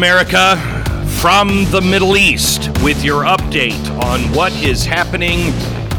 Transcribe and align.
America, 0.00 0.56
from 1.20 1.66
the 1.70 1.80
Middle 1.82 2.16
East 2.16 2.70
with 2.82 3.04
your 3.04 3.24
update 3.24 4.02
on 4.02 4.20
what 4.34 4.50
is 4.62 4.82
happening 4.82 5.52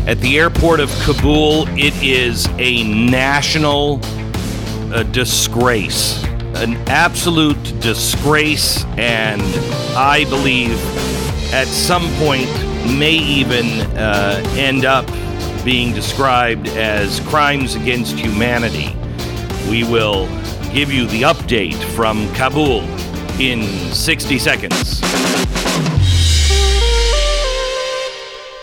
at 0.08 0.18
the 0.22 0.40
airport 0.40 0.80
of 0.80 0.90
Kabul. 1.04 1.68
It 1.78 1.94
is 2.02 2.48
a 2.58 2.84
national 2.84 4.00
uh, 4.92 5.04
disgrace, 5.04 6.24
an 6.56 6.78
absolute 6.90 7.62
disgrace, 7.80 8.84
and 8.98 9.44
I 9.96 10.26
believe 10.32 10.80
at 11.54 11.68
some 11.68 12.08
point 12.16 12.50
may 12.98 13.14
even 13.14 13.68
uh, 13.96 14.42
end 14.58 14.84
up 14.84 15.06
being 15.64 15.94
described 15.94 16.70
as 16.70 17.20
crimes 17.20 17.76
against 17.76 18.18
humanity. 18.18 18.96
We 19.70 19.84
will 19.84 20.26
give 20.74 20.92
you 20.92 21.06
the 21.06 21.22
update 21.22 21.78
from 21.94 22.34
Kabul 22.34 22.82
in 23.42 23.64
60 23.92 24.38
seconds. 24.38 25.02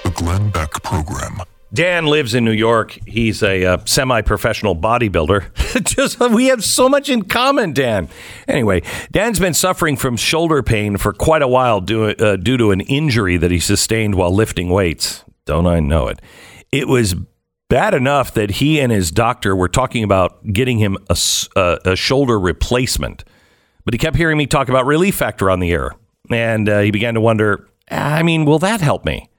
The 0.04 0.12
Glenn 0.14 0.50
Beck 0.50 0.70
Program. 0.84 1.40
Dan 1.74 2.06
lives 2.06 2.32
in 2.32 2.44
New 2.44 2.52
York. 2.52 2.96
He's 3.04 3.42
a 3.42 3.64
uh, 3.64 3.78
semi-professional 3.84 4.76
bodybuilder. 4.76 5.82
Just 5.84 6.20
we 6.20 6.46
have 6.46 6.64
so 6.64 6.88
much 6.88 7.08
in 7.08 7.22
common, 7.22 7.72
Dan. 7.72 8.08
Anyway, 8.46 8.82
Dan's 9.10 9.40
been 9.40 9.52
suffering 9.52 9.96
from 9.96 10.16
shoulder 10.16 10.62
pain 10.62 10.96
for 10.96 11.12
quite 11.12 11.42
a 11.42 11.48
while 11.48 11.80
due, 11.80 12.10
uh, 12.10 12.36
due 12.36 12.56
to 12.56 12.70
an 12.70 12.80
injury 12.82 13.36
that 13.36 13.50
he 13.50 13.58
sustained 13.58 14.14
while 14.14 14.32
lifting 14.32 14.70
weights. 14.70 15.24
Don't 15.44 15.66
I 15.66 15.80
know 15.80 16.06
it? 16.06 16.22
It 16.70 16.86
was 16.86 17.16
bad 17.68 17.94
enough 17.94 18.32
that 18.34 18.52
he 18.52 18.80
and 18.80 18.92
his 18.92 19.10
doctor 19.10 19.54
were 19.56 19.68
talking 19.68 20.04
about 20.04 20.52
getting 20.52 20.78
him 20.78 20.96
a, 21.10 21.16
a, 21.56 21.78
a 21.84 21.96
shoulder 21.96 22.38
replacement, 22.38 23.24
but 23.88 23.94
he 23.94 23.98
kept 23.98 24.18
hearing 24.18 24.36
me 24.36 24.46
talk 24.46 24.68
about 24.68 24.84
relief 24.84 25.14
factor 25.14 25.50
on 25.50 25.60
the 25.60 25.72
air, 25.72 25.92
and 26.30 26.68
uh, 26.68 26.80
he 26.80 26.90
began 26.90 27.14
to 27.14 27.22
wonder. 27.22 27.66
I 27.90 28.22
mean, 28.22 28.44
will 28.44 28.58
that 28.58 28.82
help 28.82 29.06
me? 29.06 29.30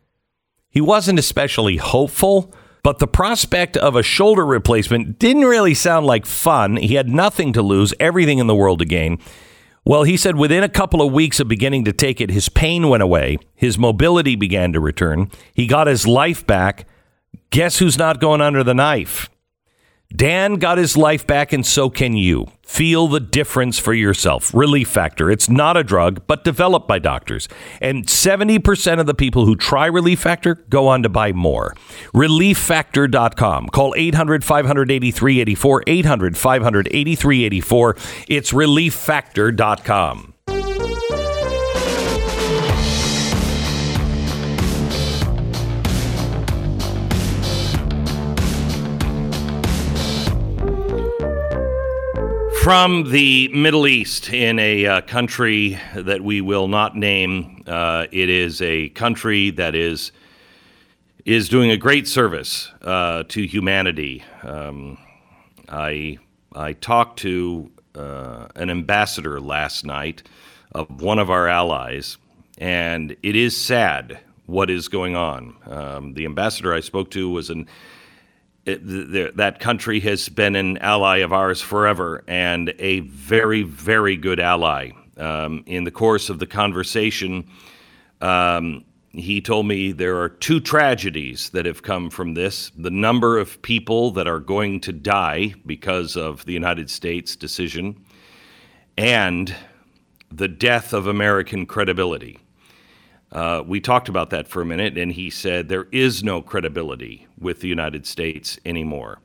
He 0.71 0.81
wasn't 0.81 1.19
especially 1.19 1.77
hopeful, 1.77 2.51
but 2.81 2.97
the 2.97 3.05
prospect 3.05 3.77
of 3.77 3.95
a 3.95 4.01
shoulder 4.01 4.43
replacement 4.43 5.19
didn't 5.19 5.45
really 5.45 5.75
sound 5.75 6.07
like 6.07 6.25
fun. 6.25 6.77
He 6.77 6.95
had 6.95 7.07
nothing 7.07 7.53
to 7.53 7.61
lose, 7.61 7.93
everything 7.99 8.39
in 8.39 8.47
the 8.47 8.55
world 8.55 8.79
to 8.79 8.85
gain. 8.85 9.19
Well, 9.85 10.01
he 10.01 10.17
said 10.17 10.35
within 10.35 10.63
a 10.63 10.67
couple 10.67 11.03
of 11.03 11.13
weeks 11.13 11.39
of 11.39 11.47
beginning 11.47 11.85
to 11.85 11.93
take 11.93 12.19
it, 12.19 12.31
his 12.31 12.49
pain 12.49 12.89
went 12.89 13.03
away, 13.03 13.37
his 13.53 13.77
mobility 13.77 14.35
began 14.35 14.73
to 14.73 14.79
return, 14.79 15.29
he 15.53 15.67
got 15.67 15.85
his 15.85 16.07
life 16.07 16.43
back. 16.47 16.87
Guess 17.51 17.77
who's 17.77 17.99
not 17.99 18.19
going 18.19 18.41
under 18.41 18.63
the 18.63 18.73
knife? 18.73 19.29
Dan 20.15 20.55
got 20.55 20.79
his 20.79 20.97
life 20.97 21.27
back, 21.27 21.53
and 21.53 21.63
so 21.63 21.87
can 21.89 22.13
you. 22.13 22.47
Feel 22.63 23.07
the 23.07 23.19
difference 23.19 23.77
for 23.77 23.93
yourself. 23.93 24.51
Relief 24.55 24.89
Factor. 24.89 25.29
It's 25.29 25.47
not 25.49 25.77
a 25.77 25.83
drug, 25.83 26.25
but 26.25 26.43
developed 26.43 26.87
by 26.87 26.97
doctors. 26.97 27.47
And 27.79 28.07
70% 28.07 28.99
of 28.99 29.05
the 29.05 29.13
people 29.13 29.45
who 29.45 29.55
try 29.55 29.85
Relief 29.85 30.19
Factor 30.19 30.55
go 30.69 30.87
on 30.87 31.03
to 31.03 31.09
buy 31.09 31.31
more. 31.31 31.75
ReliefFactor.com. 32.13 33.67
Call 33.67 33.93
800 33.95 34.43
583 34.43 35.41
84. 35.41 35.83
800 35.85 36.37
583 36.37 37.43
84. 37.43 37.95
It's 38.27 38.51
ReliefFactor.com. 38.51 40.33
From 52.69 53.09
the 53.09 53.47
Middle 53.47 53.87
East, 53.87 54.29
in 54.31 54.59
a 54.59 54.85
uh, 54.85 55.01
country 55.01 55.79
that 55.95 56.21
we 56.21 56.39
will 56.39 56.67
not 56.67 56.95
name, 56.95 57.63
uh, 57.65 58.05
it 58.11 58.29
is 58.29 58.61
a 58.61 58.89
country 58.89 59.49
that 59.49 59.73
is 59.73 60.11
is 61.25 61.49
doing 61.49 61.71
a 61.71 61.77
great 61.77 62.07
service 62.07 62.69
uh, 62.83 63.23
to 63.29 63.47
humanity. 63.47 64.23
Um, 64.43 64.99
I 65.67 66.19
I 66.53 66.73
talked 66.73 67.17
to 67.21 67.71
uh, 67.95 68.49
an 68.55 68.69
ambassador 68.69 69.41
last 69.41 69.83
night 69.83 70.21
of 70.71 71.01
one 71.01 71.17
of 71.17 71.31
our 71.31 71.47
allies, 71.47 72.17
and 72.59 73.17
it 73.23 73.35
is 73.35 73.57
sad 73.57 74.19
what 74.45 74.69
is 74.69 74.87
going 74.89 75.15
on. 75.15 75.55
Um, 75.65 76.13
the 76.13 76.25
ambassador 76.25 76.71
I 76.71 76.81
spoke 76.81 77.09
to 77.11 77.31
was 77.31 77.49
an 77.49 77.67
it, 78.65 78.85
the, 78.85 79.31
that 79.35 79.59
country 79.59 79.99
has 80.01 80.29
been 80.29 80.55
an 80.55 80.77
ally 80.79 81.17
of 81.17 81.33
ours 81.33 81.61
forever 81.61 82.23
and 82.27 82.73
a 82.79 83.01
very, 83.01 83.63
very 83.63 84.15
good 84.15 84.39
ally. 84.39 84.91
Um, 85.17 85.63
in 85.65 85.83
the 85.83 85.91
course 85.91 86.29
of 86.29 86.39
the 86.39 86.47
conversation, 86.47 87.49
um, 88.21 88.85
he 89.11 89.41
told 89.41 89.65
me 89.65 89.91
there 89.91 90.19
are 90.19 90.29
two 90.29 90.59
tragedies 90.59 91.49
that 91.49 91.65
have 91.65 91.81
come 91.81 92.09
from 92.09 92.35
this 92.35 92.71
the 92.77 92.91
number 92.91 93.37
of 93.37 93.61
people 93.61 94.11
that 94.11 94.27
are 94.27 94.39
going 94.39 94.79
to 94.81 94.93
die 94.93 95.53
because 95.65 96.15
of 96.15 96.45
the 96.45 96.53
United 96.53 96.89
States 96.89 97.35
decision, 97.35 98.05
and 98.97 99.55
the 100.31 100.47
death 100.47 100.93
of 100.93 101.07
American 101.07 101.65
credibility. 101.65 102.39
Uh, 103.31 103.63
we 103.65 103.79
talked 103.79 104.09
about 104.09 104.31
that 104.31 104.47
for 104.47 104.61
a 104.61 104.65
minute, 104.65 104.97
and 104.97 105.11
he 105.11 105.29
said 105.29 105.69
there 105.69 105.87
is 105.91 106.23
no 106.23 106.41
credibility 106.41 107.27
with 107.39 107.61
the 107.61 107.67
United 107.67 108.05
States 108.05 108.59
anymore. 108.65 109.19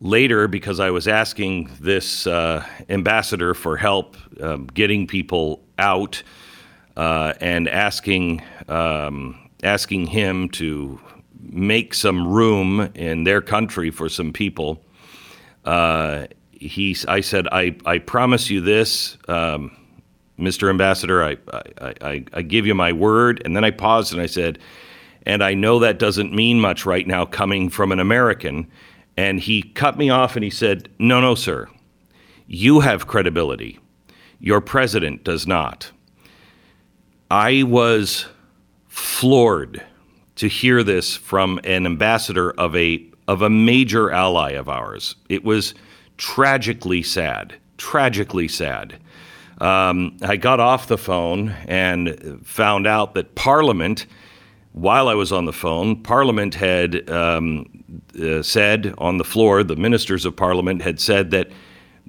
Later, 0.00 0.48
because 0.48 0.80
I 0.80 0.90
was 0.90 1.06
asking 1.06 1.70
this 1.80 2.26
uh, 2.26 2.66
ambassador 2.88 3.54
for 3.54 3.76
help 3.76 4.16
um, 4.40 4.66
getting 4.66 5.06
people 5.06 5.62
out 5.78 6.22
uh, 6.96 7.34
and 7.40 7.68
asking 7.68 8.42
um, 8.68 9.38
asking 9.62 10.06
him 10.08 10.48
to 10.48 11.00
make 11.40 11.94
some 11.94 12.26
room 12.26 12.80
in 12.94 13.24
their 13.24 13.40
country 13.40 13.90
for 13.90 14.08
some 14.08 14.32
people, 14.32 14.82
uh, 15.64 16.26
he 16.50 16.96
I 17.06 17.20
said 17.20 17.46
I 17.52 17.76
I 17.84 17.98
promise 17.98 18.50
you 18.50 18.60
this. 18.60 19.18
Um, 19.28 19.76
Mr. 20.42 20.68
Ambassador, 20.68 21.22
I, 21.22 21.36
I, 21.52 21.94
I, 22.00 22.24
I 22.32 22.42
give 22.42 22.66
you 22.66 22.74
my 22.74 22.92
word. 22.92 23.40
And 23.44 23.56
then 23.56 23.64
I 23.64 23.70
paused 23.70 24.12
and 24.12 24.20
I 24.20 24.26
said, 24.26 24.58
and 25.24 25.42
I 25.42 25.54
know 25.54 25.78
that 25.78 25.98
doesn't 25.98 26.32
mean 26.32 26.60
much 26.60 26.84
right 26.84 27.06
now 27.06 27.24
coming 27.24 27.68
from 27.68 27.92
an 27.92 28.00
American. 28.00 28.70
And 29.16 29.40
he 29.40 29.62
cut 29.62 29.96
me 29.96 30.10
off 30.10 30.36
and 30.36 30.44
he 30.44 30.50
said, 30.50 30.88
No, 30.98 31.20
no, 31.20 31.34
sir. 31.34 31.68
You 32.46 32.80
have 32.80 33.06
credibility. 33.06 33.78
Your 34.40 34.60
president 34.60 35.24
does 35.24 35.46
not. 35.46 35.90
I 37.30 37.62
was 37.62 38.26
floored 38.88 39.82
to 40.36 40.48
hear 40.48 40.82
this 40.82 41.16
from 41.16 41.60
an 41.64 41.86
ambassador 41.86 42.50
of 42.52 42.74
a 42.76 43.06
of 43.28 43.42
a 43.42 43.48
major 43.48 44.10
ally 44.10 44.50
of 44.50 44.68
ours. 44.68 45.14
It 45.28 45.44
was 45.44 45.74
tragically 46.18 47.02
sad, 47.02 47.54
tragically 47.78 48.48
sad. 48.48 48.98
Um, 49.62 50.16
I 50.22 50.36
got 50.38 50.58
off 50.58 50.88
the 50.88 50.98
phone 50.98 51.50
and 51.68 52.40
found 52.44 52.84
out 52.84 53.14
that 53.14 53.36
Parliament, 53.36 54.06
while 54.72 55.06
I 55.06 55.14
was 55.14 55.30
on 55.30 55.44
the 55.44 55.52
phone, 55.52 56.02
Parliament 56.02 56.52
had 56.52 57.08
um, 57.08 57.84
uh, 58.20 58.42
said 58.42 58.92
on 58.98 59.18
the 59.18 59.24
floor, 59.24 59.62
the 59.62 59.76
ministers 59.76 60.24
of 60.24 60.34
Parliament 60.34 60.82
had 60.82 60.98
said 60.98 61.30
that 61.30 61.48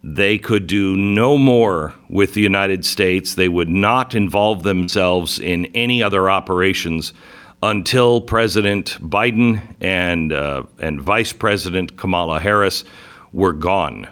they 0.03 0.39
could 0.39 0.65
do 0.65 0.97
no 0.97 1.37
more 1.37 1.93
with 2.09 2.33
the 2.33 2.41
United 2.41 2.83
States. 2.85 3.35
They 3.35 3.49
would 3.49 3.69
not 3.69 4.15
involve 4.15 4.63
themselves 4.63 5.37
in 5.37 5.67
any 5.75 6.01
other 6.01 6.31
operations 6.31 7.13
until 7.61 8.19
President 8.19 8.97
Biden 8.99 9.61
and 9.79 10.33
uh, 10.33 10.63
and 10.79 10.99
Vice 10.99 11.33
President 11.33 11.97
Kamala 11.97 12.39
Harris 12.39 12.83
were 13.31 13.53
gone. 13.53 14.07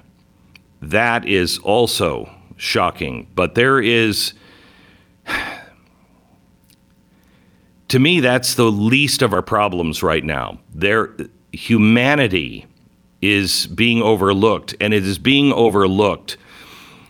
That 0.80 1.28
is 1.28 1.58
also 1.58 2.30
shocking. 2.62 3.28
But 3.34 3.56
there 3.56 3.82
is, 3.82 4.34
to 7.88 8.00
me, 8.00 8.20
that's 8.20 8.54
the 8.54 8.72
least 8.72 9.24
of 9.24 9.34
our 9.34 9.42
problems 9.42 10.04
right 10.04 10.24
now. 10.24 10.60
There, 10.74 11.16
humanity 11.52 12.68
is 13.20 13.66
being 13.66 14.04
overlooked, 14.04 14.76
and 14.80 14.94
it 14.94 15.06
is 15.06 15.18
being 15.18 15.52
overlooked 15.54 16.38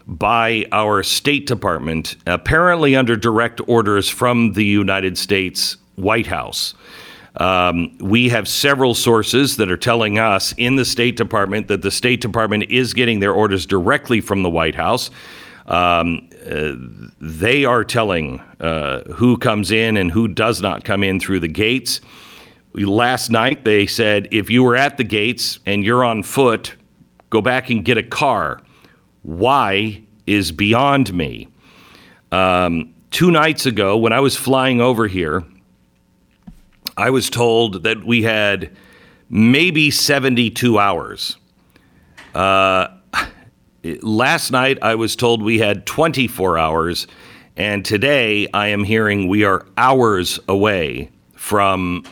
by 0.08 0.66
our 0.72 1.04
State 1.04 1.48
Department, 1.48 2.16
apparently 2.26 2.96
under 2.96 3.18
direct 3.18 3.60
orders 3.68 4.10
from 4.10 4.54
the 4.54 4.66
United 4.66 5.18
States 5.18 5.76
White 5.96 6.28
House. 6.28 6.74
Um, 7.38 7.98
we 8.00 8.30
have 8.30 8.48
several 8.48 8.94
sources 8.94 9.58
that 9.58 9.72
are 9.72 9.78
telling 9.78 10.18
us 10.18 10.54
in 10.58 10.76
the 10.76 10.86
State 10.86 11.16
Department 11.16 11.68
that 11.68 11.82
the 11.82 11.92
State 11.92 12.22
Department 12.22 12.64
is 12.70 12.94
getting 12.94 13.20
their 13.20 13.34
orders 13.34 13.66
directly 13.66 14.20
from 14.22 14.44
the 14.44 14.50
White 14.50 14.76
House. 14.76 15.10
Um, 15.72 16.30
uh, 16.46 16.74
they 17.20 17.66
are 17.66 17.84
telling 17.84 18.42
uh, 18.60 19.04
who 19.14 19.38
comes 19.38 19.72
in 19.72 19.96
and 19.98 20.12
who 20.12 20.28
does 20.28 20.62
not 20.62 20.84
come 20.84 21.04
in 21.04 21.20
through 21.20 21.40
the 21.40 21.48
gates. 21.48 22.02
Last 22.74 23.30
night, 23.30 23.64
they 23.64 23.88
said 23.88 24.28
if 24.32 24.50
you 24.50 24.64
were 24.64 24.76
at 24.76 24.98
the 24.98 25.04
gates 25.04 25.60
and 25.66 25.84
you're 25.84 26.04
on 26.04 26.24
foot, 26.24 26.76
go 27.30 27.42
back 27.42 27.70
and 27.70 27.86
get 27.86 27.98
a 27.98 28.04
car. 28.04 28.62
Why 29.24 30.04
is 30.28 30.52
beyond 30.52 31.14
me. 31.14 31.48
Um, 32.32 32.94
two 33.12 33.32
nights 33.32 33.66
ago, 33.66 33.98
when 33.98 34.14
I 34.14 34.20
was 34.20 34.36
flying 34.36 34.82
over 34.82 35.08
here, 35.08 35.44
I 36.98 37.10
was 37.10 37.30
told 37.30 37.84
that 37.84 38.04
we 38.04 38.24
had 38.24 38.76
maybe 39.30 39.92
72 39.92 40.80
hours. 40.80 41.38
Uh, 42.34 42.88
last 43.84 44.52
night, 44.52 44.80
I 44.82 44.96
was 44.96 45.16
told 45.16 45.42
we 45.42 45.60
had 45.60 45.86
24 45.86 46.58
hours. 46.58 47.08
And 47.58 47.84
today, 47.84 48.48
I 48.54 48.68
am 48.68 48.84
hearing 48.84 49.28
we 49.28 49.44
are 49.44 49.66
hours 49.78 50.40
away 50.48 51.12
from 51.36 52.04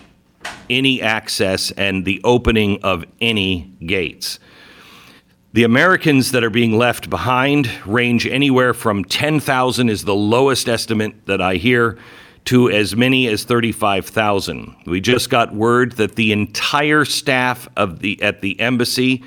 any 0.69 1.01
access 1.01 1.71
and 1.71 2.05
the 2.05 2.21
opening 2.23 2.79
of 2.83 3.05
any 3.21 3.73
gates. 3.85 4.39
The 5.53 5.63
Americans 5.63 6.31
that 6.31 6.43
are 6.43 6.51
being 6.51 6.77
left 6.77 7.09
behind 7.09 7.71
range 7.85 8.27
anywhere 8.27 8.73
from 8.73 9.03
10,000 9.03 9.89
is 9.89 10.05
the 10.05 10.13
lowest 10.13 10.69
estimate 10.69 11.25
that 11.25 11.41
I 11.41 11.55
hear 11.55 11.97
to 12.45 12.69
as 12.69 12.95
many 12.95 13.27
as 13.27 13.43
35,000. 13.45 14.75
We 14.85 15.01
just 15.01 15.29
got 15.29 15.53
word 15.53 15.93
that 15.93 16.15
the 16.15 16.31
entire 16.31 17.05
staff 17.05 17.67
of 17.75 17.99
the 17.99 18.21
at 18.21 18.41
the 18.41 18.59
embassy 18.59 19.23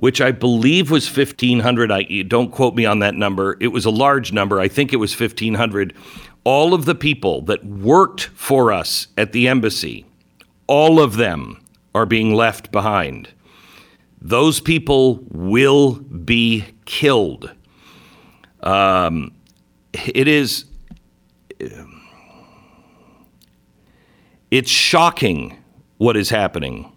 which 0.00 0.22
I 0.22 0.32
believe 0.32 0.90
was 0.90 1.14
1500 1.14 1.92
I 1.92 2.22
don't 2.22 2.50
quote 2.50 2.74
me 2.74 2.86
on 2.86 3.00
that 3.00 3.14
number. 3.14 3.58
It 3.60 3.68
was 3.68 3.84
a 3.84 3.90
large 3.90 4.32
number. 4.32 4.58
I 4.58 4.66
think 4.66 4.94
it 4.94 4.96
was 4.96 5.18
1500. 5.18 5.94
All 6.42 6.72
of 6.72 6.86
the 6.86 6.94
people 6.94 7.42
that 7.42 7.66
worked 7.66 8.22
for 8.22 8.72
us 8.72 9.08
at 9.18 9.32
the 9.32 9.46
embassy, 9.46 10.06
all 10.66 11.00
of 11.00 11.16
them 11.16 11.62
are 11.94 12.06
being 12.06 12.34
left 12.34 12.72
behind. 12.72 13.28
Those 14.22 14.58
people 14.58 15.20
will 15.30 15.96
be 15.96 16.64
killed. 16.86 17.52
Um, 18.62 19.32
it 19.92 20.28
is 20.28 20.64
it's 24.50 24.70
shocking 24.70 25.62
what 25.98 26.16
is 26.16 26.30
happening. 26.30 26.89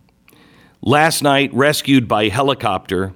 Last 0.86 1.24
night, 1.24 1.54
rescued 1.54 2.10
by 2.10 2.28
helicopter, 2.28 3.14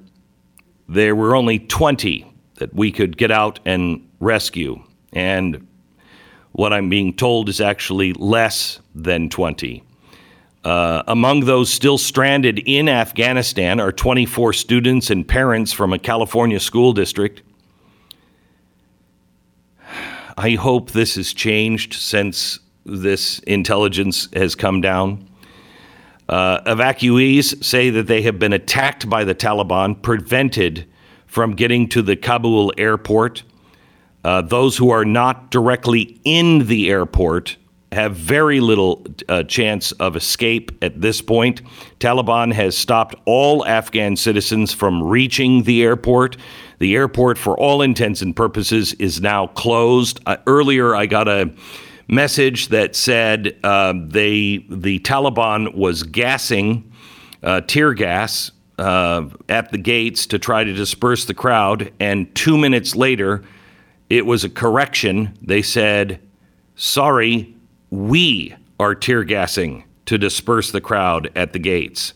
there 0.88 1.14
were 1.14 1.36
only 1.36 1.60
20 1.60 2.26
that 2.60 2.74
we 2.74 2.94
could 2.94 3.18
get 3.18 3.30
out 3.30 3.60
and 3.66 4.10
rescue. 4.22 4.82
And 5.12 5.68
what 6.54 6.72
I'm 6.72 6.88
being 6.88 7.14
told 7.14 7.50
is 7.50 7.60
actually 7.60 8.14
less 8.14 8.80
than 8.96 9.28
20. 9.28 9.84
Uh, 10.64 11.04
among 11.10 11.42
those 11.42 11.70
still 11.70 11.98
stranded 11.98 12.60
in 12.60 12.88
Afghanistan 12.88 13.82
are 13.82 13.92
24 13.92 14.54
students 14.54 15.10
and 15.10 15.28
parents 15.28 15.74
from 15.74 15.92
a 15.92 16.00
California 16.00 16.62
school 16.62 16.94
district. 16.94 17.42
I 20.38 20.52
hope 20.52 20.92
this 20.92 21.16
has 21.16 21.34
changed 21.34 21.96
since 21.96 22.60
this 22.86 23.40
intelligence 23.40 24.30
has 24.34 24.56
come 24.56 24.80
down. 24.80 25.28
Uh, 26.30 26.62
evacuees 26.64 27.64
say 27.64 27.90
that 27.90 28.08
they 28.08 28.22
have 28.22 28.38
been 28.38 28.54
attacked 28.54 29.10
by 29.10 29.24
the 29.24 29.36
Taliban, 29.36 30.02
prevented 30.02 30.86
from 31.26 31.54
getting 31.54 31.88
to 31.90 32.02
the 32.02 32.16
Kabul 32.16 32.74
airport. 32.78 33.44
Uh, 34.24 34.42
those 34.42 34.78
who 34.78 34.90
are 34.90 35.06
not 35.06 35.52
directly 35.52 36.20
in 36.26 36.68
the 36.68 36.90
airport 36.90 37.58
have 37.92 38.16
very 38.16 38.60
little 38.60 39.06
uh, 39.30 39.44
chance 39.44 39.94
of 39.94 40.16
escape 40.18 40.72
at 40.82 41.00
this 41.00 41.22
point. 41.22 41.62
Taliban 42.00 42.52
has 42.52 42.78
stopped 42.78 43.16
all 43.26 43.66
Afghan 43.66 44.18
citizens 44.18 44.74
from 44.74 45.02
reaching 45.02 45.64
the 45.64 45.84
airport. 45.84 46.36
The 46.80 46.96
airport, 46.96 47.38
for 47.38 47.58
all 47.58 47.82
intents 47.82 48.22
and 48.22 48.36
purposes, 48.36 48.94
is 48.96 49.22
now 49.22 49.48
closed. 49.48 50.20
Uh, 50.26 50.38
earlier, 50.46 50.96
I 50.96 51.06
got 51.06 51.30
a 51.30 51.54
message 52.08 52.70
that 52.70 52.96
said 52.96 53.58
uh, 53.64 53.94
they 53.96 54.66
the 54.70 55.00
Taliban 55.00 55.76
was 55.76 56.04
gassing 56.04 56.92
uh, 57.44 57.62
tear 57.62 57.94
gas 57.94 58.52
uh, 58.78 59.26
at 59.50 59.72
the 59.72 59.78
gates 59.78 60.28
to 60.28 60.40
try 60.40 60.64
to 60.64 60.74
disperse 60.74 61.26
the 61.26 61.34
crowd, 61.34 61.92
and 62.00 62.34
two 62.36 62.58
minutes 62.58 62.96
later, 62.96 63.44
it 64.10 64.26
was 64.26 64.44
a 64.44 64.50
correction. 64.50 65.38
They 65.42 65.62
said, 65.62 66.22
"Sorry, 66.76 67.56
we 67.90 68.56
are 68.80 68.96
tear 68.96 69.24
gassing 69.24 69.84
to 70.06 70.18
disperse 70.18 70.72
the 70.72 70.82
crowd 70.82 71.32
at 71.36 71.54
the 71.54 71.60
gates." 71.60 72.14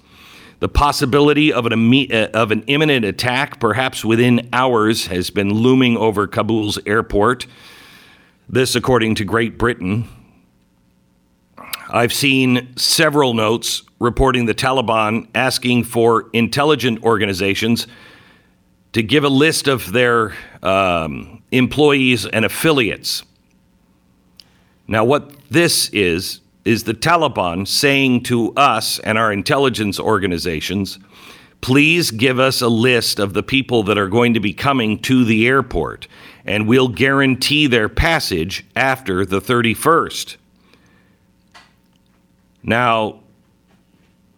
The 0.59 0.69
possibility 0.69 1.51
of 1.51 1.65
an, 1.65 2.11
uh, 2.13 2.27
of 2.35 2.51
an 2.51 2.61
imminent 2.67 3.03
attack, 3.03 3.59
perhaps 3.59 4.05
within 4.05 4.47
hours, 4.53 5.07
has 5.07 5.31
been 5.31 5.51
looming 5.51 5.97
over 5.97 6.27
Kabul's 6.27 6.77
airport. 6.85 7.47
This, 8.53 8.75
according 8.75 9.15
to 9.15 9.23
Great 9.23 9.57
Britain. 9.57 10.09
I've 11.89 12.11
seen 12.11 12.75
several 12.75 13.33
notes 13.33 13.83
reporting 13.97 14.45
the 14.45 14.53
Taliban 14.53 15.29
asking 15.33 15.85
for 15.85 16.29
intelligent 16.33 17.01
organizations 17.01 17.87
to 18.91 19.03
give 19.03 19.23
a 19.23 19.29
list 19.29 19.69
of 19.69 19.93
their 19.93 20.33
um, 20.61 21.41
employees 21.53 22.25
and 22.25 22.43
affiliates. 22.43 23.23
Now, 24.85 25.05
what 25.05 25.31
this 25.49 25.87
is, 25.93 26.41
is 26.65 26.83
the 26.83 26.93
Taliban 26.93 27.65
saying 27.65 28.23
to 28.23 28.53
us 28.55 28.99
and 28.99 29.17
our 29.17 29.31
intelligence 29.31 29.97
organizations, 29.97 30.99
please 31.61 32.11
give 32.11 32.37
us 32.37 32.59
a 32.59 32.67
list 32.67 33.17
of 33.17 33.33
the 33.33 33.43
people 33.43 33.83
that 33.83 33.97
are 33.97 34.09
going 34.09 34.33
to 34.33 34.41
be 34.41 34.51
coming 34.51 34.99
to 35.03 35.23
the 35.23 35.47
airport 35.47 36.09
and 36.45 36.67
we'll 36.67 36.87
guarantee 36.87 37.67
their 37.67 37.89
passage 37.89 38.65
after 38.75 39.25
the 39.25 39.39
31st. 39.41 40.37
Now, 42.63 43.19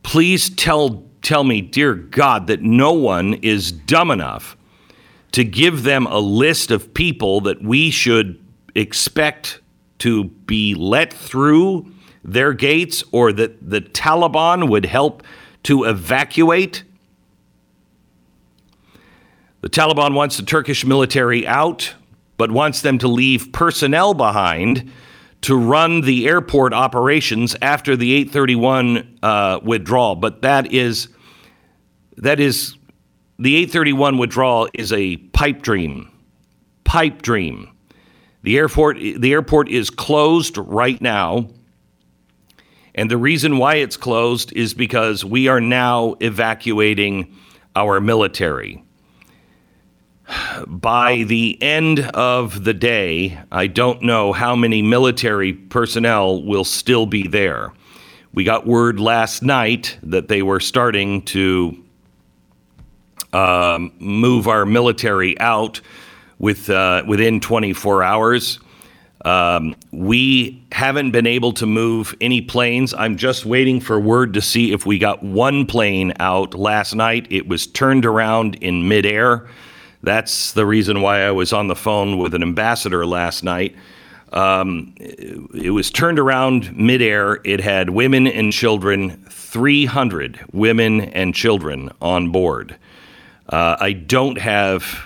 please 0.04 0.50
tell, 0.50 1.04
tell 1.22 1.44
me, 1.44 1.62
dear 1.62 1.94
God, 1.94 2.48
that 2.48 2.62
no 2.62 2.94
one 2.94 3.36
is 3.36 3.72
dumb 3.72 4.12
enough 4.12 4.58
to 5.32 5.44
give 5.44 5.84
them 5.84 6.06
a 6.08 6.20
list 6.20 6.72
of 6.72 6.94
people 6.94 7.42
that 7.42 7.62
we 7.62 7.90
should 7.90 8.40
expect 8.76 9.60
to 10.00 10.26
be 10.26 10.76
let 10.76 11.12
through 11.12 11.92
their 12.24 12.54
gates 12.54 13.04
or 13.12 13.34
that 13.34 13.70
the 13.70 13.82
Taliban 13.82 14.70
would 14.70 14.86
help 14.86 15.24
to 15.64 15.86
evacuate 15.86 16.84
the 19.64 19.70
Taliban 19.70 20.14
wants 20.14 20.36
the 20.36 20.44
Turkish 20.44 20.86
military 20.86 21.48
out, 21.48 21.94
but 22.38 22.52
wants 22.52 22.82
them 22.82 22.98
to 23.00 23.08
leave 23.08 23.52
personnel 23.52 24.14
behind 24.14 24.92
to 25.44 25.58
run 25.58 26.02
the 26.02 26.28
airport 26.28 26.74
operations 26.74 27.56
after 27.62 27.96
the 27.96 28.14
831 28.14 29.20
uh, 29.22 29.60
withdrawal. 29.62 30.16
But 30.16 30.42
that 30.42 30.72
is 30.74 31.10
that 32.18 32.40
is 32.40 32.76
the 33.38 33.56
831 33.58 34.18
withdrawal 34.18 34.70
is 34.74 34.94
a 34.94 35.18
pipe 35.18 35.62
dream. 35.62 36.10
Pipe 36.86 37.22
dream. 37.22 37.70
The 38.44 38.58
airport 38.58 38.98
the 38.98 39.32
airport 39.32 39.70
is 39.70 39.90
closed 39.90 40.58
right 40.58 41.02
now. 41.02 41.50
And 42.96 43.10
the 43.10 43.18
reason 43.18 43.58
why 43.58 43.76
it's 43.76 43.98
closed 43.98 44.54
is 44.54 44.74
because 44.74 45.26
we 45.26 45.48
are 45.48 45.60
now 45.60 46.16
evacuating 46.22 47.36
our 47.76 48.00
military 48.00 48.84
by 50.68 51.24
the 51.24 51.62
end 51.62 52.00
of 52.14 52.64
the 52.64 52.74
day, 52.74 53.40
I 53.52 53.68
don't 53.68 54.02
know 54.02 54.34
how 54.34 54.56
many 54.56 54.82
military 54.82 55.54
personnel 55.54 56.42
will 56.44 56.64
still 56.64 57.06
be 57.06 57.28
there. 57.28 57.72
We 58.34 58.44
got 58.44 58.66
word 58.66 59.00
last 59.00 59.44
night 59.44 59.98
that 60.02 60.28
they 60.28 60.42
were 60.42 60.60
starting 60.60 61.22
to 61.24 61.84
um, 63.34 63.92
move 64.00 64.48
our 64.48 64.66
military 64.66 65.40
out 65.40 65.82
with 66.40 66.70
uh, 66.70 67.04
within 67.08 67.40
24 67.40 68.04
hours. 68.04 68.60
Um, 69.26 69.76
we 69.92 70.66
haven't 70.72 71.12
been 71.12 71.28
able 71.28 71.54
to 71.54 71.66
move 71.66 72.14
any 72.20 72.42
planes. 72.42 72.94
I'm 72.94 73.16
just 73.16 73.46
waiting 73.46 73.80
for 73.80 74.00
word 74.00 74.34
to 74.34 74.42
see 74.42 74.74
if 74.74 74.86
we 74.86 74.98
got 74.98 75.24
one 75.24 75.66
plane 75.66 76.12
out 76.20 76.54
last 76.54 76.94
night. 76.94 77.28
It 77.30 77.48
was 77.48 77.66
turned 77.66 78.06
around 78.06 78.56
in 78.56 78.88
midair. 78.88 79.48
That's 80.04 80.52
the 80.52 80.66
reason 80.66 81.02
why 81.02 81.22
I 81.22 81.32
was 81.32 81.54
on 81.54 81.70
the 81.70 81.76
phone 81.76 82.18
with 82.18 82.34
an 82.34 82.44
ambassador 82.44 83.06
last 83.06 83.42
night. 83.42 83.74
Um, 84.34 84.96
it 85.00 85.74
was 85.74 85.90
turned 85.90 86.20
around 86.20 86.76
midair. 86.76 87.40
It 87.46 87.62
had 87.62 87.90
women 87.90 88.28
and 88.28 88.52
children, 88.52 89.26
300 89.30 90.42
women 90.52 91.02
and 91.02 91.34
children 91.34 91.90
on 92.02 92.32
board. 92.32 92.76
Uh, 93.48 93.78
I 93.80 93.94
don't 93.94 94.38
have 94.40 95.02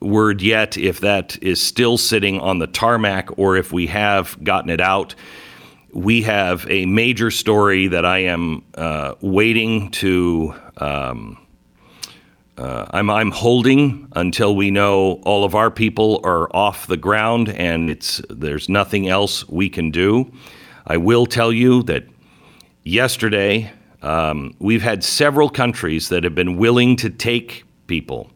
word 0.00 0.40
yet 0.40 0.76
if 0.76 1.00
that 1.00 1.36
is 1.42 1.60
still 1.60 1.98
sitting 1.98 2.38
on 2.38 2.60
the 2.60 2.68
tarmac 2.68 3.36
or 3.38 3.56
if 3.56 3.72
we 3.72 3.88
have 3.88 4.38
gotten 4.44 4.70
it 4.70 4.80
out. 4.80 5.16
We 5.92 6.22
have 6.22 6.64
a 6.70 6.86
major 6.86 7.32
story 7.32 7.88
that 7.88 8.04
I 8.04 8.18
am 8.18 8.62
uh, 8.76 9.14
waiting 9.20 9.90
to. 9.92 10.54
Um, 10.76 11.38
uh, 12.58 12.86
I'm, 12.90 13.08
I'm 13.08 13.30
holding 13.30 14.08
until 14.16 14.56
we 14.56 14.70
know 14.70 15.20
all 15.24 15.44
of 15.44 15.54
our 15.54 15.70
people 15.70 16.20
are 16.24 16.54
off 16.54 16.88
the 16.88 16.96
ground 16.96 17.48
and 17.50 17.88
it's, 17.88 18.20
there's 18.28 18.68
nothing 18.68 19.08
else 19.08 19.48
we 19.48 19.70
can 19.70 19.90
do. 19.90 20.32
I 20.86 20.96
will 20.96 21.24
tell 21.24 21.52
you 21.52 21.84
that 21.84 22.04
yesterday 22.82 23.72
um, 24.02 24.54
we've 24.58 24.82
had 24.82 25.04
several 25.04 25.48
countries 25.48 26.08
that 26.08 26.24
have 26.24 26.34
been 26.34 26.56
willing 26.56 26.96
to 26.96 27.10
take 27.10 27.64
people. 27.86 28.30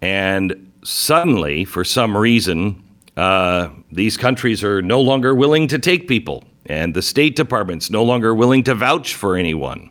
And 0.00 0.72
suddenly, 0.82 1.64
for 1.64 1.84
some 1.84 2.16
reason, 2.16 2.82
uh, 3.16 3.68
these 3.90 4.16
countries 4.16 4.62
are 4.62 4.82
no 4.82 5.00
longer 5.00 5.34
willing 5.34 5.68
to 5.68 5.78
take 5.78 6.06
people, 6.06 6.44
and 6.66 6.94
the 6.94 7.02
State 7.02 7.34
Department's 7.34 7.90
no 7.90 8.04
longer 8.04 8.34
willing 8.34 8.62
to 8.64 8.74
vouch 8.74 9.14
for 9.14 9.36
anyone. 9.36 9.90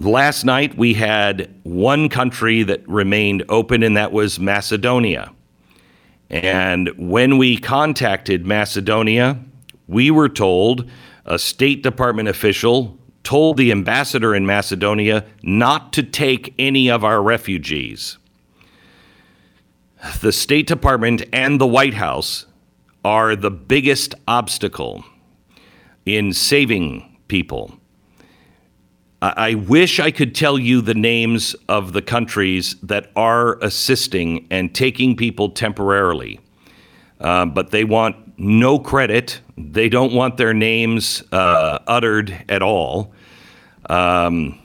Last 0.00 0.44
night, 0.44 0.78
we 0.78 0.94
had 0.94 1.54
one 1.62 2.08
country 2.08 2.62
that 2.62 2.88
remained 2.88 3.44
open, 3.50 3.82
and 3.82 3.98
that 3.98 4.12
was 4.12 4.40
Macedonia. 4.40 5.30
And 6.30 6.88
when 6.96 7.36
we 7.36 7.58
contacted 7.58 8.46
Macedonia, 8.46 9.38
we 9.86 10.10
were 10.10 10.30
told 10.30 10.88
a 11.26 11.38
State 11.38 11.82
Department 11.82 12.28
official 12.28 12.98
told 13.24 13.58
the 13.58 13.70
ambassador 13.70 14.34
in 14.34 14.46
Macedonia 14.46 15.26
not 15.42 15.92
to 15.92 16.02
take 16.02 16.54
any 16.58 16.90
of 16.90 17.04
our 17.04 17.22
refugees. 17.22 18.16
The 20.22 20.32
State 20.32 20.66
Department 20.66 21.24
and 21.30 21.60
the 21.60 21.66
White 21.66 21.94
House 21.94 22.46
are 23.04 23.36
the 23.36 23.50
biggest 23.50 24.14
obstacle 24.26 25.04
in 26.06 26.32
saving 26.32 27.18
people. 27.28 27.79
I 29.22 29.54
wish 29.54 30.00
I 30.00 30.10
could 30.10 30.34
tell 30.34 30.58
you 30.58 30.80
the 30.80 30.94
names 30.94 31.54
of 31.68 31.92
the 31.92 32.00
countries 32.00 32.76
that 32.82 33.10
are 33.16 33.58
assisting 33.58 34.46
and 34.50 34.74
taking 34.74 35.14
people 35.14 35.50
temporarily, 35.50 36.40
uh, 37.20 37.44
but 37.44 37.70
they 37.70 37.84
want 37.84 38.16
no 38.38 38.78
credit. 38.78 39.42
They 39.58 39.90
don't 39.90 40.14
want 40.14 40.38
their 40.38 40.54
names 40.54 41.22
uh, 41.32 41.80
uttered 41.86 42.44
at 42.48 42.62
all. 42.62 43.12
Um, 43.90 44.58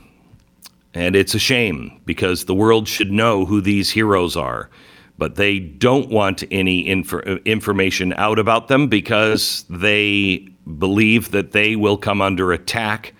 and 0.94 1.18
it's 1.18 1.36
a 1.36 1.40
shame 1.40 2.00
because 2.06 2.46
the 2.46 2.56
world 2.56 2.88
should 2.88 3.12
know 3.12 3.44
who 3.44 3.60
these 3.60 3.92
heroes 3.92 4.38
are. 4.38 4.70
But 5.18 5.36
they 5.36 5.60
don't 5.60 6.10
want 6.10 6.46
any 6.50 6.88
inf- 6.88 7.14
information 7.46 8.14
out 8.14 8.40
about 8.40 8.70
them 8.70 8.88
because 8.88 9.66
they 9.70 10.48
believe 10.78 11.32
that 11.32 11.52
they 11.52 11.76
will 11.76 11.98
come 11.98 12.22
under 12.22 12.54
attack 12.54 13.14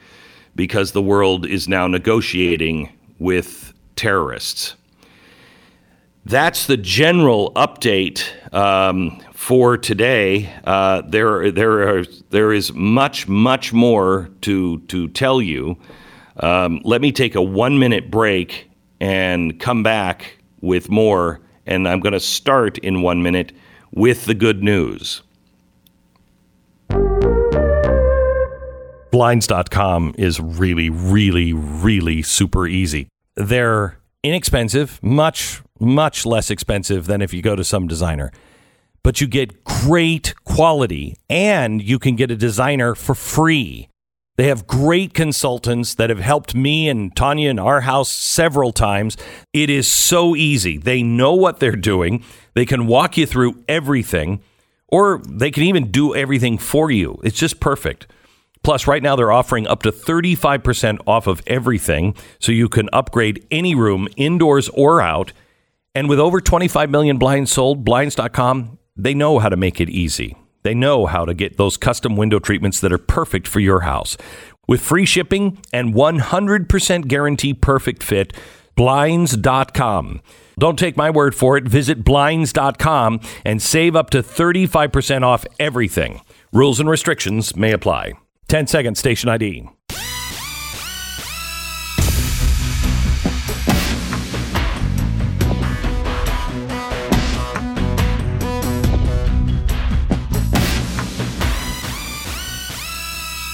because 0.56 0.92
the 0.92 1.02
world 1.02 1.46
is 1.46 1.68
now 1.68 1.88
negotiating 1.88 2.90
with 3.20 3.74
terrorists. 3.96 4.76
That's 6.26 6.66
the 6.66 6.78
general 6.78 7.52
update 7.54 8.24
um, 8.54 9.22
for 9.34 9.78
today. 9.78 10.52
Uh, 10.64 11.04
there, 11.08 11.52
there, 11.52 12.00
are, 12.00 12.04
there 12.32 12.52
is 12.52 12.74
much, 12.74 13.28
much 13.28 13.74
more 13.74 14.30
to 14.42 14.80
to 14.88 15.08
tell 15.10 15.40
you. 15.40 15.78
Um, 16.38 16.82
let 16.84 17.02
me 17.02 17.12
take 17.12 17.36
a 17.36 17.42
one 17.42 17.78
minute 17.78 18.10
break 18.10 18.70
and 19.00 19.60
come 19.60 19.84
back 19.84 20.38
with 20.62 20.90
more. 20.90 21.42
And 21.68 21.88
I'm 21.88 22.00
going 22.00 22.14
to 22.14 22.20
start 22.20 22.78
in 22.80 23.02
one 23.02 23.22
minute 23.22 23.52
with 23.92 24.26
the 24.26 24.34
good 24.34 24.64
news. 24.64 25.22
Blinds.com 29.16 30.16
is 30.18 30.42
really, 30.42 30.90
really, 30.90 31.54
really 31.54 32.22
super 32.22 32.68
easy. 32.68 33.08
They're 33.38 33.98
inexpensive, 34.24 35.02
much, 35.02 35.62
much 35.80 36.26
less 36.26 36.52
expensive 36.52 37.06
than 37.06 37.22
if 37.22 37.34
you 37.34 37.42
go 37.42 37.56
to 37.56 37.64
some 37.64 37.88
designer. 37.88 38.34
But 39.04 39.22
you 39.22 39.28
get 39.28 39.64
great 39.64 40.36
quality 40.44 41.16
and 41.30 41.82
you 41.82 41.98
can 41.98 42.18
get 42.18 42.30
a 42.30 42.36
designer 42.36 42.94
for 42.94 43.16
free. 43.16 43.88
They 44.36 44.50
have 44.50 44.68
great 44.68 45.14
consultants 45.14 45.96
that 45.96 46.10
have 46.10 46.20
helped 46.20 46.54
me 46.54 46.90
and 46.90 47.16
Tanya 47.16 47.50
in 47.50 47.58
our 47.58 47.80
house 47.80 48.12
several 48.12 48.74
times. 48.74 49.16
It 49.54 49.70
is 49.70 49.90
so 49.90 50.36
easy. 50.36 50.78
They 50.78 51.04
know 51.04 51.34
what 51.34 51.62
they're 51.62 51.78
doing. 51.78 52.22
They 52.54 52.66
can 52.66 52.86
walk 52.86 53.16
you 53.16 53.26
through 53.26 53.64
everything, 53.70 54.42
or 54.90 55.22
they 55.26 55.52
can 55.52 55.64
even 55.64 55.90
do 55.90 56.14
everything 56.14 56.58
for 56.58 56.92
you. 56.92 57.22
It's 57.24 57.40
just 57.40 57.62
perfect. 57.62 58.08
Plus, 58.66 58.88
right 58.88 59.04
now 59.04 59.16
they're 59.16 59.32
offering 59.32 59.68
up 59.68 59.84
to 59.84 59.92
35% 59.92 61.00
off 61.06 61.28
of 61.28 61.40
everything, 61.46 62.16
so 62.40 62.52
you 62.52 62.68
can 62.68 62.90
upgrade 62.92 63.46
any 63.52 63.76
room, 63.76 64.08
indoors 64.18 64.70
or 64.70 65.04
out. 65.04 65.34
And 65.94 66.10
with 66.10 66.20
over 66.20 66.42
25 66.42 66.90
million 66.90 67.20
blinds 67.20 67.52
sold, 67.52 67.86
Blinds.com, 67.86 68.80
they 68.98 69.14
know 69.14 69.38
how 69.38 69.50
to 69.50 69.56
make 69.56 69.80
it 69.80 69.92
easy. 69.92 70.36
They 70.64 70.74
know 70.74 71.06
how 71.06 71.26
to 71.26 71.36
get 71.36 71.58
those 71.58 71.78
custom 71.78 72.16
window 72.16 72.40
treatments 72.40 72.80
that 72.80 72.92
are 72.92 72.98
perfect 72.98 73.48
for 73.48 73.60
your 73.60 73.82
house. 73.82 74.18
With 74.68 74.82
free 74.82 75.06
shipping 75.06 75.60
and 75.72 75.94
100% 75.94 77.08
guarantee 77.08 77.54
perfect 77.54 78.02
fit, 78.02 78.34
Blinds.com. 78.76 80.22
Don't 80.58 80.80
take 80.80 80.98
my 80.98 81.12
word 81.12 81.36
for 81.36 81.56
it. 81.56 81.66
Visit 81.66 82.04
Blinds.com 82.04 83.20
and 83.46 83.62
save 83.62 83.96
up 83.96 84.10
to 84.10 84.24
35% 84.24 85.22
off 85.22 85.46
everything. 85.60 86.22
Rules 86.52 86.80
and 86.80 86.90
restrictions 86.90 87.56
may 87.56 87.72
apply. 87.72 88.14
10 88.48 88.68
seconds, 88.68 89.00
station 89.00 89.30
ID. 89.30 89.68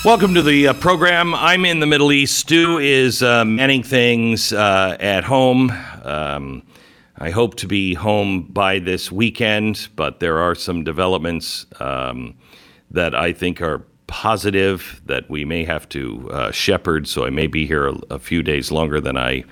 Welcome 0.03 0.33
to 0.33 0.41
the 0.41 0.67
uh, 0.67 0.73
program. 0.73 1.35
I'm 1.35 1.63
in 1.63 1.79
the 1.79 1.85
Middle 1.85 2.11
East. 2.11 2.39
Stu 2.39 2.79
is 2.79 3.21
uh, 3.21 3.45
manning 3.45 3.83
things 3.83 4.51
uh, 4.51 4.97
at 4.99 5.23
home. 5.23 5.71
Um, 6.03 6.63
I 7.17 7.29
hope 7.29 7.55
to 7.57 7.67
be 7.67 7.93
home 7.93 8.47
by 8.49 8.79
this 8.79 9.11
weekend, 9.11 9.89
but 9.95 10.19
there 10.19 10.39
are 10.39 10.55
some 10.55 10.83
developments 10.83 11.67
um, 11.79 12.35
that 12.89 13.13
I 13.13 13.31
think 13.31 13.61
are 13.61 13.85
positive 14.11 15.01
that 15.05 15.29
we 15.29 15.45
may 15.45 15.63
have 15.63 15.87
to 15.87 16.29
uh, 16.31 16.51
shepherd. 16.51 17.07
So 17.07 17.25
I 17.25 17.29
may 17.29 17.47
be 17.47 17.65
here 17.65 17.87
a, 17.87 17.95
a, 18.09 18.19
few 18.19 18.43
days 18.43 18.69
longer 18.69 18.99
than 18.99 19.15
I 19.15 19.45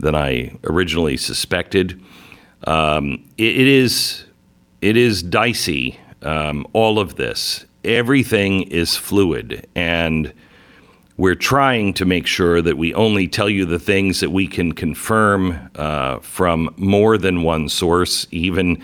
than 0.00 0.16
I 0.16 0.58
originally 0.64 1.16
suspected. 1.16 2.02
Um, 2.66 3.24
it, 3.38 3.60
it 3.60 3.68
is 3.68 4.24
it 4.82 4.96
is 4.96 5.22
dicey. 5.22 5.98
Um, 6.22 6.66
all 6.72 6.98
of 6.98 7.14
this, 7.14 7.64
everything 7.84 8.62
is 8.62 8.96
fluid, 8.96 9.68
and 9.76 10.34
we're 11.16 11.36
trying 11.36 11.94
to 11.94 12.04
make 12.04 12.26
sure 12.26 12.60
that 12.60 12.76
we 12.76 12.92
only 12.94 13.28
tell 13.28 13.48
you 13.48 13.64
the 13.64 13.78
things 13.78 14.18
that 14.18 14.30
we 14.30 14.48
can 14.48 14.72
confirm 14.72 15.70
uh, 15.76 16.18
from 16.18 16.74
more 16.76 17.16
than 17.16 17.42
one 17.42 17.68
source, 17.68 18.26
even 18.32 18.82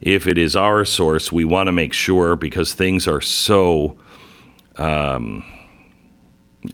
if 0.00 0.26
it 0.26 0.38
is 0.38 0.56
our 0.56 0.86
source. 0.86 1.30
We 1.30 1.44
want 1.44 1.66
to 1.66 1.72
make 1.72 1.92
sure 1.92 2.36
because 2.36 2.72
things 2.72 3.06
are 3.06 3.20
so 3.20 3.98
um, 4.76 5.44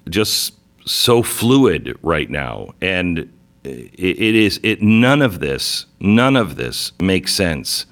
just 0.08 0.54
so 0.84 1.22
fluid 1.22 1.98
right 2.02 2.30
now, 2.30 2.74
and 2.80 3.32
it, 3.64 3.92
it 3.94 4.34
is 4.34 4.60
it. 4.62 4.82
None 4.82 5.22
of 5.22 5.40
this, 5.40 5.86
none 6.00 6.36
of 6.36 6.56
this 6.56 6.92
makes 7.00 7.32
sense. 7.32 7.86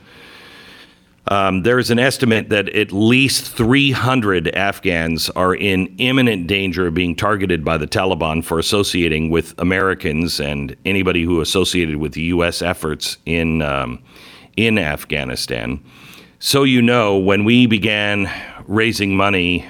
Um, 1.28 1.62
there 1.62 1.80
is 1.80 1.90
an 1.90 1.98
estimate 1.98 2.50
that 2.50 2.68
at 2.68 2.92
least 2.92 3.50
300 3.50 4.48
Afghans 4.54 5.28
are 5.30 5.56
in 5.56 5.88
imminent 5.98 6.46
danger 6.46 6.86
of 6.86 6.94
being 6.94 7.16
targeted 7.16 7.64
by 7.64 7.78
the 7.78 7.86
Taliban 7.86 8.44
for 8.44 8.60
associating 8.60 9.30
with 9.30 9.52
Americans 9.58 10.38
and 10.38 10.76
anybody 10.84 11.24
who 11.24 11.40
associated 11.40 11.96
with 11.96 12.12
the 12.12 12.22
U.S. 12.22 12.62
efforts 12.62 13.16
in 13.26 13.60
um, 13.62 14.00
in 14.56 14.78
Afghanistan. 14.78 15.82
So 16.38 16.62
you 16.62 16.80
know, 16.80 17.18
when 17.18 17.44
we 17.44 17.66
began 17.66 18.30
raising 18.68 19.16
money 19.16 19.68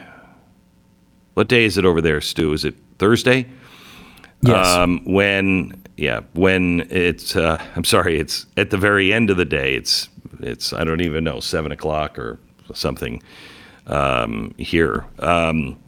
what 1.36 1.48
day 1.48 1.66
is 1.66 1.76
it 1.76 1.84
over 1.84 2.00
there, 2.00 2.22
Stu? 2.22 2.54
Is 2.54 2.64
it 2.64 2.74
Thursday? 2.98 3.46
Yes. 4.40 4.66
Um, 4.66 5.02
when 5.04 5.82
yeah, 5.98 6.20
when 6.32 6.86
it's 6.88 7.36
uh, 7.36 7.62
I'm 7.76 7.84
sorry, 7.84 8.18
it's 8.18 8.46
at 8.56 8.70
the 8.70 8.78
very 8.78 9.12
end 9.12 9.28
of 9.28 9.36
the 9.36 9.44
day. 9.44 9.74
It's 9.74 10.08
it's 10.40 10.72
I 10.72 10.82
don't 10.82 11.02
even 11.02 11.24
know 11.24 11.40
seven 11.40 11.72
o'clock 11.72 12.18
or 12.18 12.38
something 12.72 13.22
um, 13.86 14.54
here. 14.56 15.04
Um, 15.18 15.78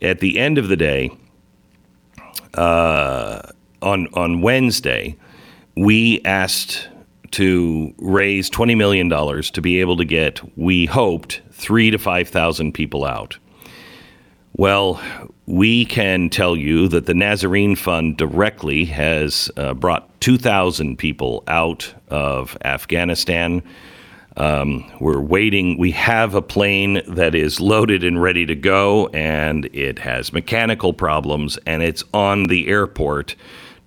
at 0.00 0.20
the 0.20 0.38
end 0.38 0.56
of 0.56 0.68
the 0.68 0.76
day, 0.76 1.10
uh, 2.54 3.42
on 3.82 4.08
on 4.14 4.40
Wednesday, 4.40 5.18
we 5.76 6.22
asked 6.24 6.88
to 7.32 7.92
raise 7.98 8.48
twenty 8.48 8.74
million 8.74 9.10
dollars 9.10 9.50
to 9.50 9.60
be 9.60 9.82
able 9.82 9.98
to 9.98 10.06
get. 10.06 10.40
We 10.56 10.86
hoped 10.86 11.42
three 11.50 11.90
to 11.90 11.98
five 11.98 12.30
thousand 12.30 12.72
people 12.72 13.04
out. 13.04 13.36
Well, 14.56 15.02
we 15.46 15.84
can 15.84 16.30
tell 16.30 16.54
you 16.54 16.86
that 16.86 17.06
the 17.06 17.14
Nazarene 17.14 17.74
Fund 17.74 18.16
directly 18.16 18.84
has 18.84 19.50
uh, 19.56 19.74
brought 19.74 20.20
2,000 20.20 20.96
people 20.96 21.42
out 21.48 21.92
of 22.08 22.56
Afghanistan. 22.64 23.64
Um, 24.36 24.88
we're 25.00 25.20
waiting. 25.20 25.76
We 25.76 25.90
have 25.90 26.36
a 26.36 26.42
plane 26.42 27.02
that 27.08 27.34
is 27.34 27.58
loaded 27.58 28.04
and 28.04 28.22
ready 28.22 28.46
to 28.46 28.54
go, 28.54 29.08
and 29.08 29.68
it 29.72 29.98
has 29.98 30.32
mechanical 30.32 30.92
problems, 30.92 31.58
and 31.66 31.82
it's 31.82 32.04
on 32.14 32.44
the 32.44 32.68
airport 32.68 33.34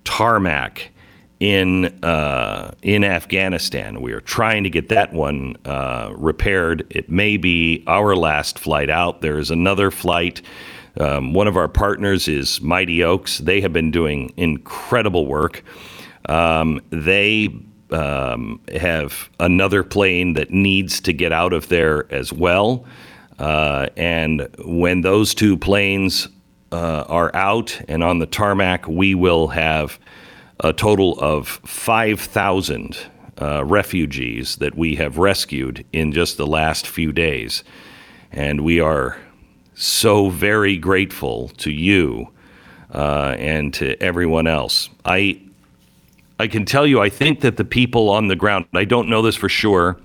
tarmac 0.04 0.90
in 1.40 1.86
uh, 2.04 2.72
in 2.82 3.04
Afghanistan. 3.04 4.00
We 4.00 4.12
are 4.12 4.20
trying 4.20 4.64
to 4.64 4.70
get 4.70 4.88
that 4.88 5.12
one 5.12 5.56
uh, 5.64 6.12
repaired. 6.16 6.86
It 6.90 7.10
may 7.10 7.36
be 7.36 7.84
our 7.86 8.16
last 8.16 8.58
flight 8.58 8.90
out. 8.90 9.20
There 9.20 9.38
is 9.38 9.50
another 9.50 9.90
flight. 9.90 10.42
Um, 10.98 11.32
one 11.32 11.46
of 11.46 11.56
our 11.56 11.68
partners 11.68 12.26
is 12.26 12.60
Mighty 12.60 13.04
Oaks. 13.04 13.38
They 13.38 13.60
have 13.60 13.72
been 13.72 13.90
doing 13.90 14.32
incredible 14.36 15.26
work. 15.26 15.62
Um, 16.28 16.80
they 16.90 17.54
um, 17.92 18.60
have 18.74 19.30
another 19.38 19.84
plane 19.84 20.34
that 20.34 20.50
needs 20.50 21.00
to 21.02 21.12
get 21.12 21.32
out 21.32 21.52
of 21.52 21.68
there 21.68 22.12
as 22.12 22.32
well. 22.32 22.84
Uh, 23.38 23.86
and 23.96 24.48
when 24.64 25.02
those 25.02 25.34
two 25.34 25.56
planes 25.56 26.28
uh, 26.72 27.04
are 27.06 27.34
out 27.34 27.80
and 27.86 28.02
on 28.02 28.18
the 28.18 28.26
tarmac, 28.26 28.86
we 28.88 29.14
will 29.14 29.48
have 29.48 29.98
a 30.60 30.72
total 30.72 31.18
of 31.20 31.48
5,000 31.64 32.96
uh, 33.40 33.64
refugees 33.64 34.56
that 34.56 34.76
we 34.76 34.96
have 34.96 35.18
rescued 35.18 35.84
in 35.92 36.12
just 36.12 36.36
the 36.36 36.46
last 36.46 36.86
few 36.86 37.12
days. 37.12 37.62
And 38.32 38.62
we 38.62 38.80
are 38.80 39.16
so 39.74 40.28
very 40.28 40.76
grateful 40.76 41.48
to 41.58 41.70
you 41.70 42.28
uh, 42.92 43.36
and 43.38 43.72
to 43.74 44.00
everyone 44.02 44.46
else. 44.46 44.88
I, 45.04 45.40
I 46.40 46.48
can 46.48 46.64
tell 46.64 46.86
you, 46.86 47.00
I 47.00 47.08
think 47.08 47.40
that 47.40 47.56
the 47.56 47.64
people 47.64 48.10
on 48.10 48.26
the 48.28 48.36
ground, 48.36 48.66
I 48.74 48.84
don't 48.84 49.08
know 49.08 49.22
this 49.22 49.36
for 49.36 49.48
sure, 49.48 49.98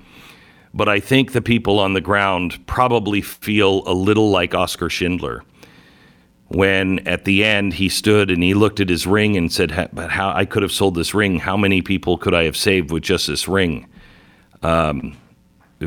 but 0.73 0.87
I 0.87 0.99
think 0.99 1.31
the 1.31 1.41
people 1.41 1.79
on 1.79 1.93
the 1.93 2.01
ground 2.01 2.65
probably 2.67 3.21
feel 3.21 3.83
a 3.87 3.93
little 3.93 4.29
like 4.29 4.53
Oskar 4.53 4.89
Schindler 4.89 5.43
when 6.53 6.99
at 7.07 7.25
the 7.25 7.43
end 7.43 7.73
he 7.73 7.89
stood 7.89 8.29
and 8.29 8.43
he 8.43 8.53
looked 8.53 8.79
at 8.79 8.89
his 8.89 9.07
ring 9.07 9.35
and 9.35 9.51
said, 9.51 9.89
"But 9.93 10.11
how 10.11 10.31
I 10.31 10.45
could 10.45 10.61
have 10.61 10.71
sold 10.71 10.95
this 10.95 11.13
ring? 11.13 11.39
How 11.39 11.57
many 11.57 11.81
people 11.81 12.17
could 12.17 12.33
I 12.33 12.43
have 12.43 12.55
saved 12.55 12.91
with 12.91 13.03
just 13.03 13.27
this 13.27 13.47
ring?" 13.47 13.87
Um, 14.61 15.17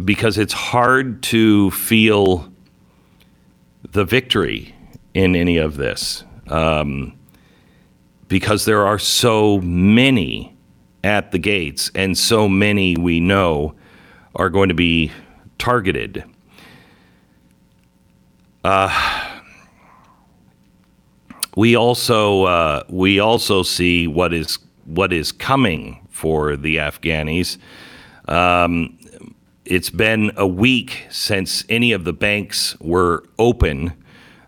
because 0.04 0.38
it's 0.38 0.52
hard 0.52 1.22
to 1.24 1.70
feel 1.70 2.52
the 3.92 4.04
victory 4.04 4.74
in 5.14 5.34
any 5.34 5.56
of 5.56 5.76
this, 5.76 6.24
um, 6.48 7.14
because 8.28 8.64
there 8.64 8.86
are 8.86 8.98
so 8.98 9.60
many 9.60 10.54
at 11.04 11.30
the 11.30 11.38
gates, 11.38 11.90
and 11.94 12.18
so 12.18 12.48
many 12.48 12.96
we 12.96 13.20
know 13.20 13.74
are 14.34 14.50
going 14.50 14.68
to 14.68 14.74
be 14.74 15.12
targeted. 15.58 16.24
Uh, 18.64 19.35
we 21.56 21.74
also 21.74 22.44
uh, 22.44 22.84
we 22.88 23.18
also 23.18 23.64
see 23.64 24.06
what 24.06 24.32
is 24.32 24.58
what 24.84 25.12
is 25.12 25.32
coming 25.32 26.06
for 26.10 26.54
the 26.54 26.76
Afghanis. 26.76 27.58
Um, 28.28 28.98
it's 29.64 29.90
been 29.90 30.30
a 30.36 30.46
week 30.46 31.06
since 31.10 31.64
any 31.68 31.90
of 31.90 32.04
the 32.04 32.12
banks 32.12 32.78
were 32.78 33.24
open. 33.38 33.92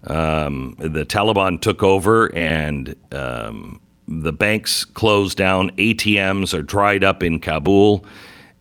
Um, 0.05 0.77
the 0.79 1.05
Taliban 1.05 1.61
took 1.61 1.83
over 1.83 2.33
and 2.37 2.95
um, 3.11 3.81
the 4.07 4.33
banks 4.33 4.85
closed 4.85 5.37
down. 5.37 5.71
ATMs 5.73 6.57
are 6.57 6.63
dried 6.63 7.03
up 7.03 7.23
in 7.23 7.41
Kabul. 7.41 8.05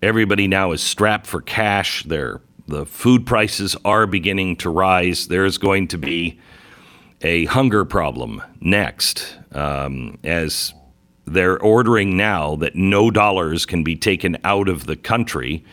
Everybody 0.02 0.48
now 0.48 0.72
is 0.72 0.82
strapped 0.82 1.28
for 1.28 1.42
cash. 1.42 2.04
The 2.04 2.40
food 2.86 3.26
prices 3.26 3.76
are 3.86 4.08
beginning 4.08 4.56
to 4.58 4.70
rise. 4.70 5.28
There's 5.28 5.58
going 5.58 5.90
to 5.90 5.98
be 5.98 6.40
a 7.22 7.46
hunger 7.46 7.86
problem 7.86 8.42
next, 8.60 9.38
um, 9.52 10.18
as 10.24 10.74
they're 11.26 11.62
ordering 11.62 12.16
now 12.16 12.56
that 12.56 12.76
no 12.76 13.12
dollars 13.12 13.66
can 13.66 13.84
be 13.84 13.96
taken 13.96 14.38
out 14.44 14.70
of 14.70 14.86
the 14.86 14.96
country 14.96 15.64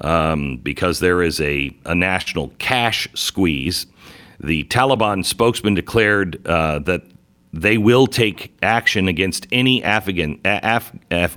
um, 0.00 0.56
because 0.58 1.00
there 1.00 1.22
is 1.22 1.40
a, 1.40 1.74
a 1.84 1.94
national 1.94 2.52
cash 2.58 3.08
squeeze. 3.14 3.86
The 4.40 4.64
Taliban 4.64 5.24
spokesman 5.24 5.74
declared 5.74 6.46
uh, 6.46 6.80
that 6.80 7.02
they 7.52 7.78
will 7.78 8.06
take 8.06 8.56
action 8.62 9.08
against 9.08 9.46
any 9.50 9.82
Afghan, 9.82 10.40
Af, 10.44 10.92
Af, 11.10 11.36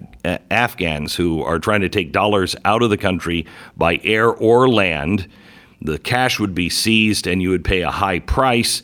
Afghans 0.51 1.15
who 1.15 1.41
are 1.43 1.59
trying 1.59 1.81
to 1.81 1.89
take 1.89 2.11
dollars 2.11 2.55
out 2.65 2.83
of 2.83 2.89
the 2.89 2.97
country 2.97 3.45
by 3.77 3.99
air 4.03 4.29
or 4.29 4.69
land. 4.69 5.27
The 5.81 5.97
cash 5.97 6.39
would 6.39 6.53
be 6.53 6.69
seized 6.69 7.27
and 7.27 7.41
you 7.41 7.49
would 7.49 7.63
pay 7.63 7.81
a 7.81 7.91
high 7.91 8.19
price. 8.19 8.83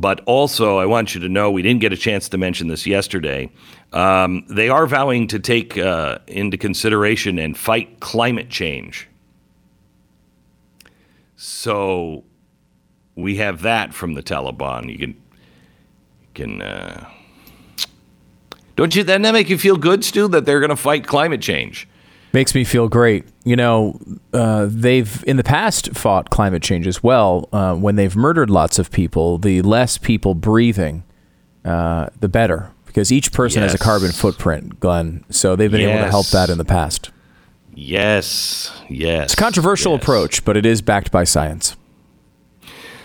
But 0.00 0.22
also, 0.24 0.78
I 0.78 0.86
want 0.86 1.14
you 1.14 1.20
to 1.20 1.28
know 1.28 1.50
we 1.50 1.60
didn't 1.60 1.82
get 1.82 1.92
a 1.92 1.96
chance 1.96 2.30
to 2.30 2.38
mention 2.38 2.68
this 2.68 2.86
yesterday. 2.86 3.50
Um, 3.92 4.46
they 4.48 4.70
are 4.70 4.86
vowing 4.86 5.26
to 5.26 5.38
take 5.38 5.76
uh, 5.76 6.20
into 6.26 6.56
consideration 6.56 7.38
and 7.38 7.54
fight 7.54 8.00
climate 8.00 8.48
change. 8.48 9.06
So 11.36 12.24
we 13.14 13.36
have 13.36 13.60
that 13.60 13.92
from 13.92 14.14
the 14.14 14.22
Taliban. 14.22 14.90
You 14.90 14.98
can, 14.98 15.10
you 15.10 16.28
can. 16.32 16.62
Uh, 16.62 17.06
don't 18.76 18.96
you? 18.96 19.04
Doesn't 19.04 19.20
that 19.20 19.34
make 19.34 19.50
you 19.50 19.58
feel 19.58 19.76
good, 19.76 20.02
Stu? 20.02 20.28
That 20.28 20.46
they're 20.46 20.60
going 20.60 20.70
to 20.70 20.76
fight 20.76 21.06
climate 21.06 21.42
change? 21.42 21.86
Makes 22.32 22.54
me 22.54 22.64
feel 22.64 22.88
great. 22.88 23.24
You 23.44 23.56
know, 23.56 24.00
uh, 24.32 24.68
they've 24.70 25.24
in 25.26 25.36
the 25.36 25.42
past 25.42 25.96
fought 25.96 26.30
climate 26.30 26.62
change 26.62 26.86
as 26.86 27.02
well. 27.02 27.48
Uh, 27.52 27.74
when 27.74 27.96
they've 27.96 28.14
murdered 28.14 28.50
lots 28.50 28.78
of 28.78 28.90
people, 28.90 29.38
the 29.38 29.62
less 29.62 29.98
people 29.98 30.34
breathing, 30.34 31.02
uh, 31.64 32.08
the 32.20 32.28
better, 32.28 32.70
because 32.86 33.10
each 33.10 33.32
person 33.32 33.62
yes. 33.62 33.72
has 33.72 33.80
a 33.80 33.82
carbon 33.82 34.12
footprint, 34.12 34.78
Glenn. 34.78 35.24
So 35.30 35.56
they've 35.56 35.70
been 35.70 35.80
yes. 35.80 35.90
able 35.90 36.04
to 36.04 36.10
help 36.10 36.26
that 36.28 36.50
in 36.50 36.58
the 36.58 36.64
past. 36.64 37.10
Yes, 37.74 38.72
yes. 38.88 39.24
It's 39.24 39.34
a 39.34 39.36
controversial 39.36 39.92
yes. 39.92 40.02
approach, 40.02 40.44
but 40.44 40.56
it 40.56 40.66
is 40.66 40.82
backed 40.82 41.10
by 41.10 41.24
science. 41.24 41.76